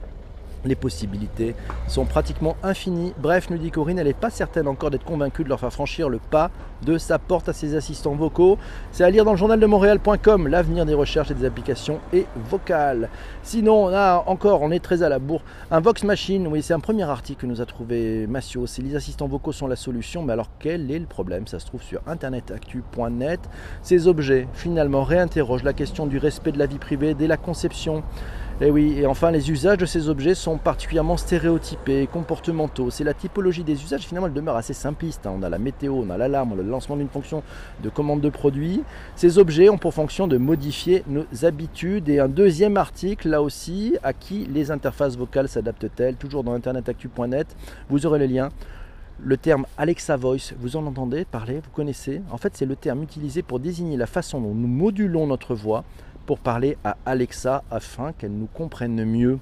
les 0.65 0.75
possibilités 0.75 1.55
sont 1.87 2.05
pratiquement 2.05 2.57
infinies. 2.63 3.13
Bref, 3.19 3.51
nous 3.51 3.59
dit 3.59 3.71
Corinne, 3.71 3.99
elle 3.99 4.07
n'est 4.07 4.13
pas 4.13 4.31
certaine 4.31 4.69
encore 4.69 4.91
d'être 4.91 5.05
convaincue 5.05 5.45
de 5.45 5.49
leur 5.49 5.61
faire 5.61 5.73
franchir 5.73 6.09
le 6.09 6.19
pas 6.19 6.51
de 6.83 6.99
sa 6.99 7.19
porte 7.19 7.49
à 7.49 7.53
ses 7.53 7.75
assistants 7.75 8.15
vocaux. 8.15 8.59
C'est 8.93 9.05
à 9.05 9.11
lire 9.11 9.25
dans 9.25 9.33
le 9.33 9.37
journal 9.37 9.59
de 9.59 9.67
Montréal.com, 9.67 10.49
l'avenir 10.49 10.87
des 10.87 10.95
recherches 10.95 11.31
et 11.31 11.35
des 11.35 11.45
applications 11.45 12.01
est 12.13 12.27
vocal. 12.37 13.09
Sinon, 13.43 13.87
on 13.87 14.29
encore, 14.29 14.63
on 14.63 14.71
est 14.71 14.79
très 14.79 15.03
à 15.03 15.09
la 15.09 15.19
bourre, 15.19 15.43
un 15.71 15.81
Vox 15.81 16.05
Machine, 16.05 16.47
oui, 16.47 16.63
c'est 16.63 16.75
un 16.75 16.81
premier 16.81 17.05
article 17.05 17.43
que 17.43 17.47
nous 17.47 17.61
a 17.61 17.67
trouvé 17.67 18.27
Massio, 18.27 18.67
c'est 18.67 18.83
les 18.83 18.97
assistants 18.97 19.27
vocaux 19.27 19.53
sont 19.53 19.67
la 19.67 19.77
solution, 19.77 20.23
mais 20.23 20.33
alors 20.33 20.51
quel 20.59 20.91
est 20.91 20.99
le 20.99 21.07
problème? 21.07 21.47
Ça 21.47 21.59
se 21.59 21.67
trouve 21.67 21.83
sur 21.83 22.01
internetactu.net. 22.07 23.41
Ces 23.83 24.07
objets, 24.07 24.49
finalement, 24.55 25.05
réinterrogent 25.05 25.65
la 25.65 25.73
question 25.73 26.07
du 26.07 26.19
respect 26.19 26.53
de 26.53 26.59
la 26.59 26.67
vie 26.67 26.79
privée 26.79 27.15
dès 27.15 27.27
la 27.27 27.37
conception 27.37 28.03
et 28.61 28.67
eh 28.67 28.71
oui, 28.73 28.95
et 28.99 29.07
enfin 29.07 29.31
les 29.31 29.53
usages 29.53 29.79
de 29.79 29.87
ces 29.87 30.09
objets 30.09 30.35
sont 30.35 30.59
particulièrement 30.59 31.17
stéréotypés, 31.17 32.09
comportementaux. 32.13 32.91
C'est 32.91 33.05
la 33.05 33.15
typologie 33.15 33.63
des 33.63 33.81
usages, 33.85 34.01
finalement 34.01 34.27
elle 34.27 34.33
demeure 34.33 34.57
assez 34.57 34.73
simpliste. 34.73 35.29
Hein. 35.29 35.35
On 35.39 35.45
a 35.45 35.49
la 35.49 35.59
météo, 35.59 35.93
on 35.93 36.11
a 36.11 36.19
l'alarme, 36.19 36.55
on 36.55 36.59
a 36.59 36.63
le 36.63 36.69
lancement 36.69 36.97
d'une 36.97 37.09
fonction 37.09 37.45
de 37.85 37.89
commande 37.89 38.21
de 38.21 38.31
produit. 38.31 38.83
Ces 39.15 39.39
objets 39.39 39.69
ont 39.69 39.79
pour 39.79 39.95
fonction 39.95 40.27
de 40.27 40.39
modifier 40.39 41.05
nos 41.07 41.25
habitudes. 41.45 42.09
Et 42.09 42.19
un 42.19 42.27
deuxième 42.27 42.77
article, 42.79 43.29
là 43.29 43.43
aussi, 43.43 43.97
à 44.03 44.13
qui 44.13 44.49
les 44.53 44.73
interfaces 44.73 45.17
vocales 45.17 45.49
s'adaptent-elles? 45.49 46.17
Toujours 46.17 46.43
dans 46.43 46.53
internetactu.net, 46.53 47.47
vous 47.89 48.07
aurez 48.07 48.19
le 48.19 48.27
lien. 48.27 48.49
Le 49.21 49.37
terme 49.37 49.67
Alexa 49.77 50.17
Voice, 50.17 50.55
vous 50.59 50.77
en 50.77 50.85
entendez 50.87 51.25
parler, 51.25 51.61
vous 51.61 51.71
connaissez? 51.73 52.23
En 52.33 52.39
fait, 52.39 52.57
c'est 52.57 52.67
le 52.67 52.75
terme 52.75 53.05
utilisé 53.05 53.43
pour 53.43 53.61
désigner 53.61 53.97
la 53.97 54.07
façon 54.07 54.41
dont 54.41 54.55
nous 54.55 54.69
modulons 54.69 55.29
notre 55.29 55.55
voix 55.55 55.85
pour 56.29 56.39
parler 56.39 56.77
à 56.85 56.99
Alexa 57.07 57.65
afin 57.71 58.13
qu'elle 58.13 58.33
nous 58.33 58.51
comprenne 58.53 59.03
mieux. 59.03 59.39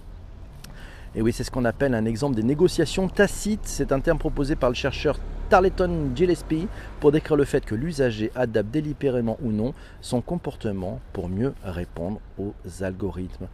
Et 1.16 1.20
oui, 1.20 1.32
c'est 1.32 1.42
ce 1.42 1.50
qu'on 1.50 1.64
appelle 1.64 1.96
un 1.96 2.04
exemple 2.04 2.36
des 2.36 2.44
négociations 2.44 3.08
tacites. 3.08 3.64
C'est 3.64 3.90
un 3.90 3.98
terme 3.98 4.18
proposé 4.18 4.54
par 4.54 4.70
le 4.70 4.76
chercheur 4.76 5.18
Tarleton 5.48 6.12
Gillespie 6.14 6.68
pour 7.00 7.10
décrire 7.10 7.36
le 7.36 7.44
fait 7.44 7.64
que 7.64 7.74
l'usager 7.74 8.30
adapte 8.36 8.70
délibérément 8.70 9.36
ou 9.42 9.50
non 9.50 9.74
son 10.00 10.20
comportement 10.20 11.00
pour 11.12 11.28
mieux 11.28 11.54
répondre 11.64 12.20
aux 12.38 12.54
algorithmes. 12.80 13.48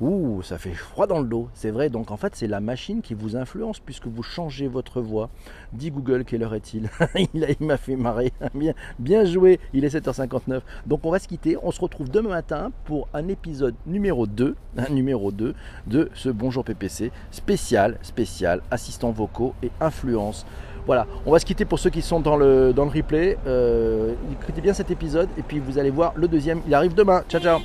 Ouh, 0.00 0.40
ça 0.42 0.56
fait 0.56 0.72
froid 0.72 1.06
dans 1.06 1.20
le 1.20 1.26
dos, 1.26 1.48
c'est 1.52 1.70
vrai. 1.70 1.90
Donc 1.90 2.10
en 2.10 2.16
fait, 2.16 2.34
c'est 2.34 2.46
la 2.46 2.60
machine 2.60 3.02
qui 3.02 3.12
vous 3.12 3.36
influence 3.36 3.80
puisque 3.80 4.06
vous 4.06 4.22
changez 4.22 4.66
votre 4.66 5.02
voix. 5.02 5.28
Dis 5.72 5.90
Google, 5.90 6.24
quelle 6.24 6.42
heure 6.42 6.54
est-il 6.54 6.88
Il 7.34 7.66
m'a 7.66 7.76
fait 7.76 7.96
marrer. 7.96 8.32
Bien, 8.54 8.74
bien 8.98 9.24
joué, 9.24 9.60
il 9.72 9.84
est 9.84 9.94
7h59. 9.94 10.60
Donc 10.86 11.04
on 11.04 11.10
va 11.10 11.18
se 11.18 11.28
quitter. 11.28 11.56
On 11.62 11.70
se 11.70 11.80
retrouve 11.80 12.10
demain 12.10 12.30
matin 12.30 12.72
pour 12.84 13.08
un 13.12 13.28
épisode 13.28 13.74
numéro 13.86 14.26
2, 14.26 14.56
un 14.76 14.92
numéro 14.92 15.30
2 15.32 15.54
de 15.86 16.10
ce 16.14 16.28
Bonjour 16.28 16.64
PPC 16.64 17.12
spécial, 17.30 17.98
spécial, 18.02 18.62
assistants 18.70 19.12
vocaux 19.12 19.54
et 19.62 19.70
influence. 19.80 20.46
Voilà, 20.86 21.06
on 21.26 21.32
va 21.32 21.38
se 21.38 21.44
quitter 21.44 21.64
pour 21.64 21.78
ceux 21.78 21.90
qui 21.90 22.02
sont 22.02 22.20
dans 22.20 22.36
le, 22.36 22.72
dans 22.72 22.84
le 22.84 22.90
replay. 22.90 23.38
Euh, 23.46 24.14
écoutez 24.32 24.60
bien 24.60 24.72
cet 24.72 24.90
épisode 24.90 25.28
et 25.36 25.42
puis 25.42 25.58
vous 25.58 25.78
allez 25.78 25.90
voir 25.90 26.12
le 26.16 26.26
deuxième, 26.26 26.62
il 26.66 26.74
arrive 26.74 26.94
demain. 26.94 27.22
Ciao, 27.28 27.40
ciao 27.40 27.60